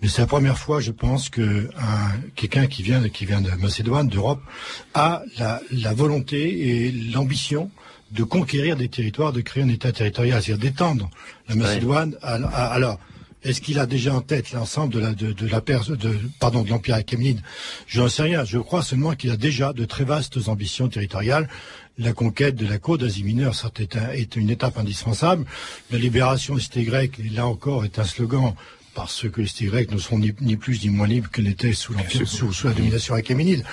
Mais 0.02 0.08
c'est 0.08 0.20
la 0.20 0.26
première 0.26 0.58
fois, 0.58 0.80
je 0.80 0.90
pense, 0.90 1.30
que 1.30 1.70
quelqu'un 2.36 2.66
qui 2.66 2.82
vient, 2.82 3.08
qui 3.08 3.24
vient 3.24 3.40
de 3.40 3.50
Macédoine, 3.52 4.08
d'Europe, 4.08 4.42
a 4.92 5.22
la, 5.38 5.62
la 5.70 5.94
volonté 5.94 6.86
et 6.86 6.92
l'ambition 6.92 7.70
de 8.10 8.24
conquérir 8.24 8.76
des 8.76 8.88
territoires, 8.88 9.32
de 9.32 9.40
créer 9.40 9.62
un 9.62 9.68
État 9.68 9.90
territorial, 9.90 10.42
c'est-à-dire 10.42 10.70
d'étendre 10.70 11.08
la 11.48 11.54
Macédoine. 11.54 12.14
alors, 12.22 12.98
est-ce 13.44 13.60
qu'il 13.60 13.78
a 13.78 13.86
déjà 13.86 14.14
en 14.14 14.20
tête 14.20 14.52
l'ensemble 14.52 14.92
de 14.94 15.00
la, 15.00 15.12
de, 15.12 15.32
de 15.32 15.46
la 15.48 15.60
Perse, 15.60 15.90
de, 15.90 16.16
pardon, 16.38 16.62
de 16.62 16.70
l'Empire 16.70 16.96
sais 18.08 18.22
rien. 18.22 18.44
Je 18.44 18.58
crois 18.58 18.82
seulement 18.82 19.14
qu'il 19.14 19.30
a 19.30 19.36
déjà 19.36 19.72
de 19.72 19.84
très 19.84 20.04
vastes 20.04 20.48
ambitions 20.48 20.88
territoriales. 20.88 21.48
La 21.98 22.12
conquête 22.12 22.54
de 22.54 22.66
la 22.66 22.78
côte 22.78 23.00
d'Asie 23.00 23.24
mineure 23.24 23.54
est, 23.80 23.96
est, 23.96 24.36
une 24.36 24.50
étape 24.50 24.78
indispensable. 24.78 25.44
La 25.90 25.98
libération 25.98 26.54
des 26.54 26.62
cités 26.62 26.84
grecques, 26.84 27.18
là 27.32 27.46
encore, 27.46 27.84
est 27.84 27.98
un 27.98 28.04
slogan 28.04 28.54
parce 28.94 29.28
que 29.28 29.40
les 29.40 29.46
cités 29.46 29.66
grecques 29.66 29.90
ne 29.90 29.98
sont 29.98 30.18
ni, 30.18 30.32
plus 30.56 30.82
ni 30.84 30.90
moins 30.90 31.06
libres 31.06 31.30
que 31.30 31.40
n'étaient 31.40 31.72
sous, 31.72 31.94
sous, 32.24 32.52
sous, 32.52 32.66
la 32.66 32.74
domination 32.74 33.14
achéménide. 33.14 33.64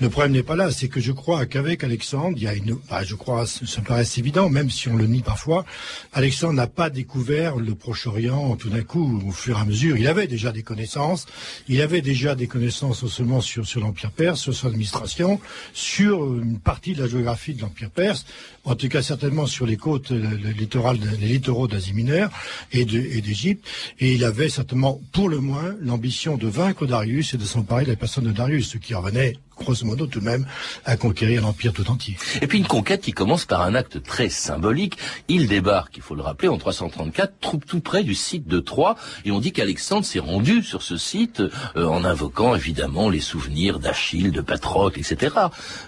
Le 0.00 0.10
problème 0.10 0.32
n'est 0.32 0.42
pas 0.42 0.56
là, 0.56 0.70
c'est 0.70 0.88
que 0.88 1.00
je 1.00 1.12
crois 1.12 1.46
qu'avec 1.46 1.82
Alexandre, 1.84 2.36
il 2.36 2.42
y 2.42 2.46
a 2.46 2.54
une, 2.54 2.76
bah, 2.90 3.02
je 3.04 3.14
crois, 3.14 3.46
ça 3.46 3.80
me 3.80 3.86
paraît 3.86 4.04
évident, 4.16 4.50
même 4.50 4.70
si 4.70 4.88
on 4.88 4.96
le 4.96 5.06
nie 5.06 5.22
parfois, 5.22 5.64
Alexandre 6.12 6.54
n'a 6.54 6.66
pas 6.66 6.90
découvert 6.90 7.56
le 7.56 7.74
Proche-Orient 7.74 8.56
tout 8.56 8.68
d'un 8.68 8.82
coup, 8.82 9.22
au 9.26 9.32
fur 9.32 9.56
et 9.56 9.60
à 9.60 9.64
mesure. 9.64 9.96
Il 9.96 10.06
avait 10.06 10.26
déjà 10.26 10.52
des 10.52 10.62
connaissances, 10.62 11.26
il 11.68 11.80
avait 11.80 12.02
déjà 12.02 12.34
des 12.34 12.46
connaissances 12.46 13.02
non 13.02 13.08
seulement 13.08 13.40
sur, 13.40 13.66
sur 13.66 13.80
l'Empire 13.80 14.10
perse, 14.10 14.40
sur 14.40 14.54
son 14.54 14.68
administration, 14.68 15.40
sur 15.72 16.24
une 16.34 16.58
partie 16.58 16.94
de 16.94 17.02
la 17.02 17.08
géographie 17.08 17.54
de 17.54 17.62
l'Empire 17.62 17.90
perse, 17.90 18.26
en 18.64 18.74
tout 18.74 18.88
cas 18.88 19.02
certainement 19.02 19.46
sur 19.46 19.66
les 19.66 19.76
côtes, 19.76 20.10
les 20.10 20.52
littoraux 20.52 21.68
d'Asie 21.68 21.92
mineure 21.92 22.30
et 22.72 22.84
d'Égypte, 22.84 23.66
et 24.00 24.14
il 24.14 24.24
avait 24.24 24.48
certainement, 24.48 24.65
pour 25.12 25.28
le 25.28 25.38
moins, 25.38 25.74
l'ambition 25.80 26.36
de 26.36 26.48
vaincre 26.48 26.86
Darius 26.86 27.34
et 27.34 27.38
de 27.38 27.44
s'emparer 27.44 27.84
de 27.84 27.90
la 27.90 27.96
personne 27.96 28.24
de 28.24 28.32
Darius, 28.32 28.70
ce 28.70 28.78
qui 28.78 28.94
revenait 28.94 29.34
grosso 29.56 29.84
modo 29.84 30.06
tout 30.06 30.20
de 30.20 30.24
même, 30.24 30.46
à 30.84 30.96
conquérir 30.96 31.42
l'Empire 31.42 31.72
tout 31.72 31.90
entier. 31.90 32.16
Et 32.42 32.46
puis 32.46 32.58
une 32.58 32.66
conquête 32.66 33.00
qui 33.00 33.12
commence 33.12 33.44
par 33.44 33.62
un 33.62 33.74
acte 33.74 34.02
très 34.02 34.28
symbolique. 34.28 34.98
Il 35.28 35.48
débarque, 35.48 35.96
il 35.96 36.02
faut 36.02 36.14
le 36.14 36.22
rappeler, 36.22 36.48
en 36.48 36.58
334, 36.58 37.34
tout, 37.40 37.60
tout 37.66 37.80
près 37.80 38.02
du 38.02 38.14
site 38.14 38.46
de 38.46 38.60
Troie, 38.60 38.96
et 39.24 39.30
on 39.30 39.40
dit 39.40 39.52
qu'Alexandre 39.52 40.04
s'est 40.04 40.18
rendu 40.18 40.62
sur 40.62 40.82
ce 40.82 40.96
site 40.96 41.42
euh, 41.76 41.86
en 41.86 42.04
invoquant 42.04 42.54
évidemment 42.54 43.08
les 43.08 43.20
souvenirs 43.20 43.78
d'Achille, 43.78 44.30
de 44.30 44.40
Patrocle, 44.40 45.00
etc. 45.00 45.34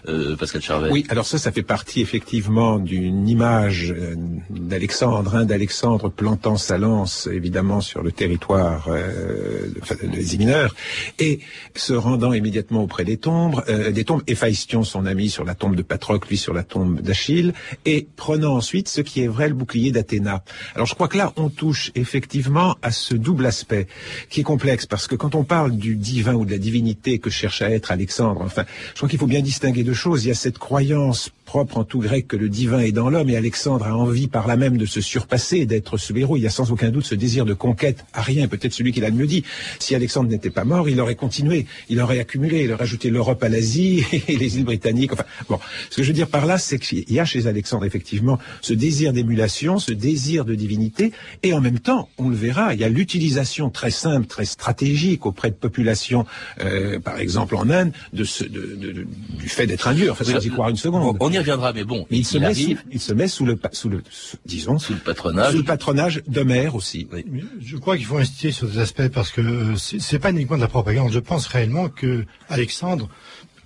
Euh, 0.09 0.37
Pascal 0.37 0.63
Charvet. 0.63 0.91
Oui, 0.91 1.05
alors 1.09 1.27
ça, 1.27 1.39
ça 1.39 1.53
fait 1.53 1.63
partie 1.63 2.01
effectivement 2.01 2.79
d'une 2.79 3.29
image 3.29 3.93
euh, 3.93 4.15
d'Alexandre, 4.51 5.37
hein, 5.37 5.45
d'Alexandre 5.45 6.09
plantant 6.09 6.57
sa 6.57 6.79
lance 6.79 7.29
évidemment 7.31 7.81
sur 7.81 8.03
le 8.03 8.13
territoire 8.13 8.89
euh, 8.89 9.69
des 10.03 10.39
mineurs, 10.39 10.75
et 11.19 11.41
se 11.75 11.93
rendant 11.93 12.33
immédiatement 12.33 12.83
auprès 12.83 13.05
des 13.05 13.17
tombes, 13.17 13.58
euh, 13.69 13.91
des 13.91 14.05
tombes, 14.05 14.23
Héphaïstion, 14.27 14.85
son 14.85 15.07
ami, 15.07 15.31
sur 15.31 15.45
la 15.45 15.55
tombe 15.55 15.77
de 15.77 15.83
Patrocle, 15.83 16.29
lui 16.29 16.37
sur 16.37 16.55
la 16.55 16.63
tombe 16.63 17.01
d'Achille, 17.01 17.53
et 17.85 18.07
prenant 18.17 18.55
ensuite 18.55 18.89
ce 18.89 19.01
qui 19.01 19.23
est 19.23 19.29
vrai 19.29 19.49
le 19.49 19.55
bouclier 19.55 19.93
d'Athéna. 19.93 20.43
Alors 20.75 20.87
je 20.87 20.95
crois 20.95 21.09
que 21.09 21.17
là, 21.17 21.33
on 21.37 21.49
touche 21.49 21.91
effectivement 21.95 22.77
à 22.83 22.91
ce 22.91 23.15
double 23.15 23.47
aspect 23.47 23.87
qui 24.31 24.41
est 24.41 24.45
complexe, 24.45 24.87
parce 24.87 25.07
que 25.07 25.15
quand 25.15 25.35
on 25.35 25.45
parle 25.45 25.77
du 25.77 25.97
divin 25.97 26.35
ou 26.35 26.45
de 26.45 26.51
la 26.51 26.59
divinité 26.59 27.19
que 27.19 27.31
cherche 27.31 27.63
à 27.63 27.71
être 27.71 27.91
Alexandre, 27.91 28.43
enfin, 28.43 28.65
je 28.91 28.97
crois 28.97 29.09
qu'il 29.09 29.19
faut 29.19 29.27
bien 29.27 29.43
distinguer 29.43 29.85
deux 29.85 29.95
choses. 29.95 30.25
Il 30.25 30.29
y 30.29 30.33
a 30.33 30.35
cette 30.35 30.59
croyance 30.59 31.31
propre 31.49 31.79
en 31.79 31.85
tout 31.85 32.01
grec 32.01 32.29
que 32.29 32.37
le 32.37 32.51
divin 32.51 32.81
est 32.81 32.93
dans 32.93 33.09
l'homme, 33.09 33.31
et 33.31 33.37
Alexandre 33.37 33.87
a 33.87 33.97
envie 33.97 34.27
par 34.27 34.47
là 34.47 34.57
même 34.57 34.77
de 34.77 34.85
se 34.85 35.01
surpasser, 35.01 35.65
d'être 35.65 35.97
ce 35.97 36.13
héros. 36.13 36.37
Il 36.37 36.43
y 36.43 36.47
a 36.47 36.51
sans 36.51 36.73
aucun 36.73 36.91
doute 36.91 37.07
ce 37.07 37.15
désir 37.15 37.47
de 37.47 37.55
conquête 37.55 38.05
à 38.13 38.21
rien, 38.21 38.49
peut-être 38.49 38.75
celui 38.75 38.93
qui 38.93 39.01
l'a 39.01 39.11
mieux 39.11 39.27
dit. 39.27 39.45
Si 39.79 39.95
Alexandre 39.95 40.29
n'était 40.29 40.51
pas 40.51 40.65
mort, 40.65 40.91
il 40.91 41.01
aurait 41.01 41.15
continué, 41.15 41.65
il 41.89 42.03
aurait 42.03 42.19
accumulé, 42.19 42.65
il 42.65 42.73
aurait 42.73 42.83
ajouté 42.83 43.09
l'Europe 43.09 43.43
à 43.43 43.49
l'Asie 43.49 44.05
et 44.29 44.37
les 44.37 44.59
îles 44.59 44.67
britanniques. 44.67 45.15
Enfin, 45.15 45.25
bon, 45.49 45.59
ce 45.89 45.97
que 45.97 46.03
je 46.03 46.09
veux 46.09 46.15
dire 46.15 46.29
par 46.29 46.45
là, 46.45 46.59
c'est 46.59 46.79
qu'il 46.79 47.11
y 47.11 47.19
a 47.19 47.25
chez 47.25 47.47
Alexandre 47.47 47.87
effectivement 47.87 48.39
ce 48.61 48.75
désir 48.75 49.15
d'émulation, 49.15 49.79
ce 49.79 49.93
désir 49.93 50.45
de 50.45 50.55
divinité, 50.55 51.13
et 51.43 51.55
en 51.55 51.63
même 51.63 51.79
temps, 51.79 52.11
on 52.19 52.29
le 52.29 52.37
verra, 52.37 52.75
il 52.75 52.81
y 52.81 52.85
a 52.85 52.91
l'utilisation 52.91 53.71
très 53.71 53.91
simple, 53.91 54.27
très 54.27 54.45
stratégique 54.45 55.25
auprès 55.25 55.49
de 55.49 55.57
populations, 55.57 56.27
euh, 56.61 57.01
par 57.01 57.19
exemple 57.19 57.57
en 57.57 57.71
Inde, 57.71 57.93
de 58.13 58.25
ce, 58.25 58.45
de, 58.45 58.77
de, 58.77 59.07
du 59.39 59.49
fait 59.49 59.67
d'être 59.67 59.89
un 59.89 59.95
dieu. 59.95 60.11
Enfin, 60.11 60.25
sans 60.25 60.45
y 60.45 60.51
croire 60.51 60.69
une 60.69 60.77
seconde. 60.77 61.17
On 61.21 61.33
y 61.33 61.38
y 61.39 61.41
reviendra, 61.41 61.73
mais 61.73 61.85
bon, 61.85 62.07
Mais 62.11 62.19
il, 62.19 62.25
se 62.25 62.39
met, 62.39 62.55
sous, 62.55 62.77
il 62.91 63.01
se 63.01 63.13
met 63.13 63.29
sous 63.29 63.47
le, 63.47 63.59
sous 63.73 63.89
le, 63.89 64.03
sous- 64.11 64.37
disons, 64.45 64.79
sous 64.79 64.93
le 64.95 64.99
patronage. 64.99 65.53
sous 65.53 65.59
le 65.59 65.65
patronage 65.65 66.23
d'Homère 66.27 66.75
aussi. 66.75 67.09
Oui. 67.13 67.25
Mais 67.31 67.43
Je 67.61 67.77
crois 67.77 67.97
qu'il 67.97 68.07
faut 68.07 68.19
insister 68.19 68.53
sur 68.53 68.69
des 68.69 68.79
aspects 68.79 69.09
parce 69.09 69.31
que 69.31 69.41
euh, 69.41 69.77
c'est 69.77 70.19
pas 70.19 70.31
uniquement 70.31 70.57
de 70.57 70.63
la 70.63 70.69
propagande. 70.69 71.13
Je 71.13 71.19
pense 71.19 71.47
réellement 71.47 71.89
que 71.89 72.25
Alexandre 72.49 73.09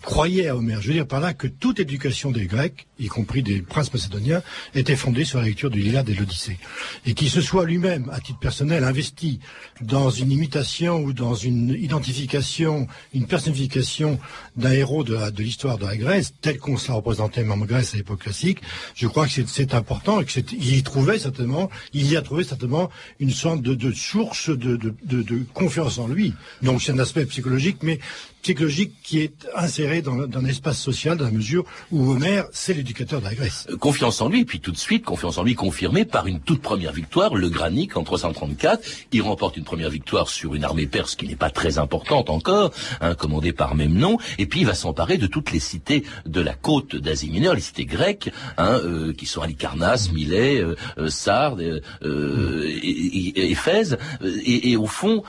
croyait 0.03 0.49
à 0.49 0.57
Homère. 0.57 0.81
Je 0.83 0.89
veux 0.89 0.95
dire 0.95 1.07
par 1.07 1.21
là 1.21 1.33
que 1.35 1.47
toute 1.47 1.81
éducation 1.81 2.31
des 2.31 2.47
Grecs, 2.47 2.87
y 2.99 3.07
compris 3.07 3.43
des 3.43 3.63
princes 3.63 3.93
macédoniens, 3.93 4.43
était 4.75 4.97
fondée 4.97 5.25
sur 5.25 5.39
la 5.39 5.45
lecture 5.47 5.71
du 5.71 5.81
l'Iliade 5.81 6.09
et 6.09 6.15
de 6.15 6.19
l'Odyssée. 6.21 6.59
Et 7.07 7.15
qu'il 7.15 7.31
se 7.31 7.41
soit 7.41 7.65
lui-même, 7.65 8.11
à 8.13 8.21
titre 8.21 8.39
personnel, 8.39 8.85
investi 8.85 9.41
dans 9.81 10.11
une 10.11 10.31
imitation 10.33 11.03
ou 11.03 11.13
dans 11.13 11.35
une 11.35 11.71
identification, 11.71 12.87
une 13.15 13.27
personnification 13.27 14.19
d'un 14.57 14.73
héros 14.73 15.05
de 15.05 15.43
l'histoire 15.43 15.79
de, 15.79 15.87
la 15.87 15.97
Grèce, 15.97 16.33
tel 16.41 16.59
qu'on 16.59 16.77
se 16.77 16.89
la 16.89 16.95
représentait 16.95 17.43
même 17.43 17.63
en 17.63 17.65
Grèce 17.65 17.95
à 17.95 17.97
l'époque 17.97 18.21
classique, 18.21 18.59
je 18.95 19.07
crois 19.07 19.27
que 19.27 19.33
c'est- 19.47 19.73
important 19.75 20.21
et 20.21 20.25
que 20.27 20.33
c'est- 20.33 20.53
il 20.53 20.77
y 20.77 20.83
trouvait 20.83 21.19
certainement, 21.19 21.71
il 21.95 22.07
y 22.11 22.17
a 22.17 22.23
trouvé 22.23 22.45
certainement 22.45 22.91
une 23.21 23.31
sorte 23.31 23.63
de, 23.63 23.75
de 23.75 23.91
source 23.93 24.51
de, 24.51 24.77
de 24.77 25.47
confiance 25.55 25.99
en 25.99 26.09
lui. 26.09 26.35
Donc 26.63 26.83
c'est 26.83 26.93
un 26.93 26.99
aspect 26.99 27.25
psychologique, 27.27 27.79
mais 27.83 27.99
psychologique 28.43 28.93
qui 29.03 29.21
est 29.21 29.47
inséré 29.55 30.03
dans, 30.03 30.27
dans 30.27 30.41
un 30.41 30.45
espace 30.47 30.79
social 30.79 31.17
dans 31.17 31.25
la 31.27 31.31
mesure 31.31 31.65
où 31.91 32.11
Homère, 32.13 32.47
c'est 32.53 32.75
l'éducateur 32.75 33.21
de 33.21 33.25
la 33.27 33.35
Grèce. 33.35 33.67
Euh, 33.71 33.77
Confiance 33.77 34.21
en 34.21 34.29
lui, 34.29 34.45
puis 34.45 34.61
tout 34.61 34.73
de 34.73 34.77
suite, 34.79 35.05
confiance 35.05 35.39
en 35.39 35.45
lui 35.45 35.55
confirmée 35.55 36.05
par 36.05 36.27
une 36.27 36.41
toute 36.41 36.61
première 36.61 36.93
victoire, 36.93 37.35
le 37.35 37.49
Granique 37.49 37.97
en 37.97 38.03
334. 38.05 38.83
Il 39.13 39.23
remporte 39.23 39.57
une 39.57 39.65
première 39.65 39.91
victoire 39.91 40.29
sur 40.29 40.55
une 40.55 40.65
armée 40.65 40.87
perse 40.87 41.15
qui 41.15 41.27
n'est 41.29 41.37
pas 41.37 41.51
très 41.51 41.79
importante 41.79 42.31
encore, 42.31 42.73
hein, 43.01 43.15
commandée 43.15 43.53
par 43.53 43.75
Memnon, 43.75 44.19
et 44.39 44.47
puis 44.47 44.61
il 44.61 44.67
va 44.67 44.75
s'emparer 44.75 45.19
de 45.19 45.27
toutes 45.27 45.53
les 45.53 45.61
cités 45.61 46.03
de 46.27 46.41
la 46.41 46.55
côte 46.55 46.97
d'Asie 46.97 47.31
mineure, 47.31 47.55
les 47.55 47.61
cités 47.61 47.85
grecques, 47.85 48.31
hein, 48.59 48.81
euh, 48.85 49.13
qui 49.13 49.27
sont 49.27 49.41
Halicarnasse, 49.43 50.13
Milet, 50.13 50.61
euh, 50.61 50.75
euh, 50.99 51.09
Sardes, 51.09 51.61
euh, 51.61 51.81
euh, 52.03 52.69
et- 52.69 53.29
et- 53.39 53.51
Éphèse, 53.53 53.99
et, 54.45 54.71
et 54.73 54.77
au 54.77 54.87
fond, 54.87 55.23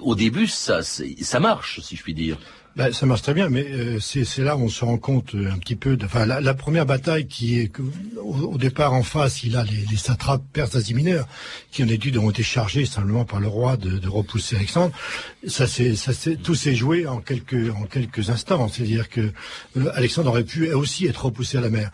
au 0.00 0.14
début, 0.14 0.46
ça, 0.46 0.80
ça 0.82 1.40
marche, 1.40 1.80
si 1.82 1.96
je 1.96 2.02
puis 2.02 2.14
dire. 2.14 2.31
sencillo. 2.34 2.61
Ben, 2.74 2.90
ça 2.90 3.04
marche 3.04 3.20
très 3.20 3.34
bien, 3.34 3.50
mais 3.50 3.66
euh, 3.70 4.00
c'est 4.00 4.38
là 4.38 4.56
où 4.56 4.62
on 4.62 4.68
se 4.70 4.82
rend 4.82 4.96
compte 4.96 5.34
euh, 5.34 5.50
un 5.52 5.58
petit 5.58 5.76
peu. 5.76 5.96
De, 5.98 6.06
la, 6.24 6.54
première 6.54 6.86
bataille 6.86 7.26
qui 7.26 7.58
est 7.58 7.70
au, 8.16 8.56
départ 8.56 8.94
en 8.94 9.02
face, 9.02 9.42
il 9.42 9.56
a 9.56 9.64
les, 9.64 9.96
satrapes 9.98 10.42
perses 10.54 10.90
mineure 10.90 11.28
qui 11.70 11.84
en 11.84 11.88
ont 12.22 12.30
été 12.30 12.42
chargés 12.42 12.86
simplement 12.86 13.26
par 13.26 13.40
le 13.40 13.48
roi 13.48 13.76
de, 13.76 14.08
repousser 14.08 14.56
Alexandre. 14.56 14.92
Ça 15.46 15.66
tout 16.42 16.54
s'est 16.54 16.74
joué 16.74 17.06
en 17.06 17.18
quelques 17.20 18.30
instants. 18.30 18.66
C'est-à-dire 18.68 19.10
que 19.10 19.20
euh, 19.76 19.92
Alexandre 19.94 20.30
aurait 20.30 20.44
pu 20.44 20.72
aussi 20.72 21.06
être 21.06 21.26
repoussé 21.26 21.58
à 21.58 21.60
la 21.60 21.68
mer. 21.68 21.90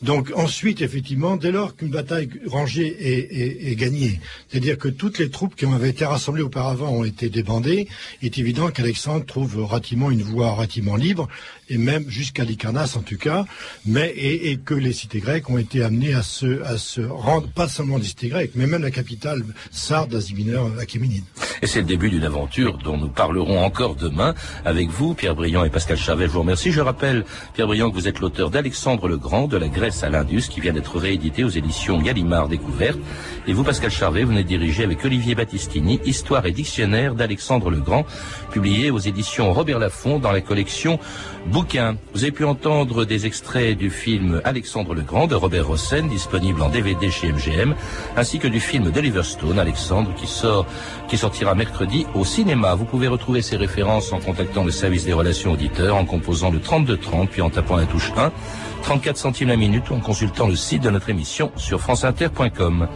Donc 0.00 0.32
ensuite, 0.36 0.80
effectivement, 0.80 1.36
dès 1.36 1.50
lors 1.50 1.74
qu'une 1.74 1.90
bataille 1.90 2.30
rangée 2.46 2.86
est, 2.86 3.36
est, 3.36 3.72
est 3.72 3.74
gagnée, 3.74 4.20
c'est-à-dire 4.48 4.78
que 4.78 4.88
toutes 4.88 5.18
les 5.18 5.28
troupes 5.28 5.56
qui 5.56 5.64
avaient 5.64 5.90
été 5.90 6.04
rassemblées 6.04 6.42
auparavant 6.42 6.90
ont 6.90 7.04
été 7.04 7.30
débandées, 7.30 7.88
il 8.22 8.26
est 8.26 8.38
évident 8.38 8.70
qu'Alexandre 8.70 9.26
trouve 9.26 9.64
relativement 9.64 10.10
une 10.10 10.19
voie 10.22 10.52
relativement 10.52 10.96
libre, 10.96 11.28
et 11.68 11.78
même 11.78 12.08
jusqu'à 12.08 12.44
Lycarnasse 12.44 12.96
en 12.96 13.02
tout 13.02 13.16
cas, 13.16 13.44
mais 13.86 14.12
et, 14.16 14.56
que 14.58 14.74
les 14.74 14.92
cités 14.92 15.20
grecques 15.20 15.48
ont 15.48 15.58
été 15.58 15.82
amenées 15.82 16.14
à 16.14 16.22
se, 16.22 16.62
à 16.62 16.76
se 16.76 17.00
rendre, 17.00 17.48
pas 17.48 17.68
seulement 17.68 17.98
des 17.98 18.06
cités 18.06 18.28
grecques, 18.28 18.52
mais 18.54 18.66
même 18.66 18.82
la 18.82 18.90
capitale 18.90 19.42
sarde 19.70 20.10
d'Asie 20.10 20.34
mineure, 20.34 20.70
Achéménide. 20.80 21.24
Et 21.62 21.66
c'est 21.66 21.80
le 21.80 21.86
début 21.86 22.10
d'une 22.10 22.24
aventure 22.24 22.78
dont 22.78 22.96
nous 22.96 23.08
parlerons 23.08 23.62
encore 23.62 23.94
demain 23.94 24.34
avec 24.64 24.88
vous, 24.88 25.14
Pierre 25.14 25.34
Briand 25.34 25.64
et 25.64 25.70
Pascal 25.70 25.98
Charvet. 25.98 26.26
Je 26.26 26.30
vous 26.30 26.40
remercie. 26.40 26.72
Je 26.72 26.80
rappelle, 26.80 27.24
Pierre 27.54 27.66
Briand, 27.66 27.90
que 27.90 27.94
vous 27.94 28.08
êtes 28.08 28.20
l'auteur 28.20 28.50
d'Alexandre 28.50 29.08
le 29.08 29.18
Grand, 29.18 29.46
de 29.46 29.56
la 29.56 29.68
Grèce 29.68 30.02
à 30.02 30.08
l'Indus, 30.08 30.48
qui 30.48 30.60
vient 30.60 30.72
d'être 30.72 30.98
réédité 30.98 31.44
aux 31.44 31.50
éditions 31.50 32.00
Gallimard 32.00 32.48
Découverte. 32.48 32.98
Et 33.46 33.52
vous, 33.52 33.62
Pascal 33.62 33.90
Charvet, 33.90 34.24
vous 34.24 34.30
venez 34.30 34.44
diriger 34.44 34.84
avec 34.84 35.04
Olivier 35.04 35.34
Battistini 35.34 36.00
Histoire 36.04 36.46
et 36.46 36.52
dictionnaire 36.52 37.14
d'Alexandre 37.14 37.70
le 37.70 37.80
Grand, 37.80 38.06
publié 38.50 38.90
aux 38.90 38.98
éditions 38.98 39.52
Robert 39.52 39.78
Laffont 39.78 40.09
dans 40.18 40.32
la 40.32 40.40
collection 40.40 40.98
Bouquins. 41.46 41.96
Vous 42.12 42.22
avez 42.22 42.32
pu 42.32 42.44
entendre 42.44 43.04
des 43.04 43.26
extraits 43.26 43.76
du 43.76 43.90
film 43.90 44.40
Alexandre 44.44 44.94
le 44.94 45.02
Grand 45.02 45.26
de 45.26 45.34
Robert 45.34 45.66
Rossen, 45.66 46.08
disponible 46.08 46.60
en 46.62 46.68
DVD 46.68 47.10
chez 47.10 47.32
MGM, 47.32 47.74
ainsi 48.16 48.38
que 48.38 48.48
du 48.48 48.60
film 48.60 48.90
d'Oliver 48.90 49.22
Stone, 49.22 49.58
Alexandre, 49.58 50.12
qui 50.16 50.26
sort, 50.26 50.66
qui 51.08 51.16
sortira 51.16 51.54
mercredi 51.54 52.06
au 52.14 52.24
cinéma. 52.24 52.74
Vous 52.74 52.84
pouvez 52.84 53.08
retrouver 53.08 53.42
ces 53.42 53.56
références 53.56 54.12
en 54.12 54.18
contactant 54.18 54.64
le 54.64 54.70
service 54.70 55.04
des 55.04 55.12
relations 55.12 55.52
auditeurs, 55.52 55.96
en 55.96 56.04
composant 56.04 56.50
le 56.50 56.60
3230, 56.60 57.30
puis 57.30 57.42
en 57.42 57.50
tapant 57.50 57.76
la 57.76 57.86
touche 57.86 58.12
1, 58.16 58.32
34 58.82 59.16
centimes 59.16 59.48
la 59.48 59.56
minute 59.56 59.88
ou 59.90 59.94
en 59.94 60.00
consultant 60.00 60.46
le 60.46 60.56
site 60.56 60.82
de 60.82 60.90
notre 60.90 61.10
émission 61.10 61.52
sur 61.56 61.80
franceinter.com. 61.80 62.88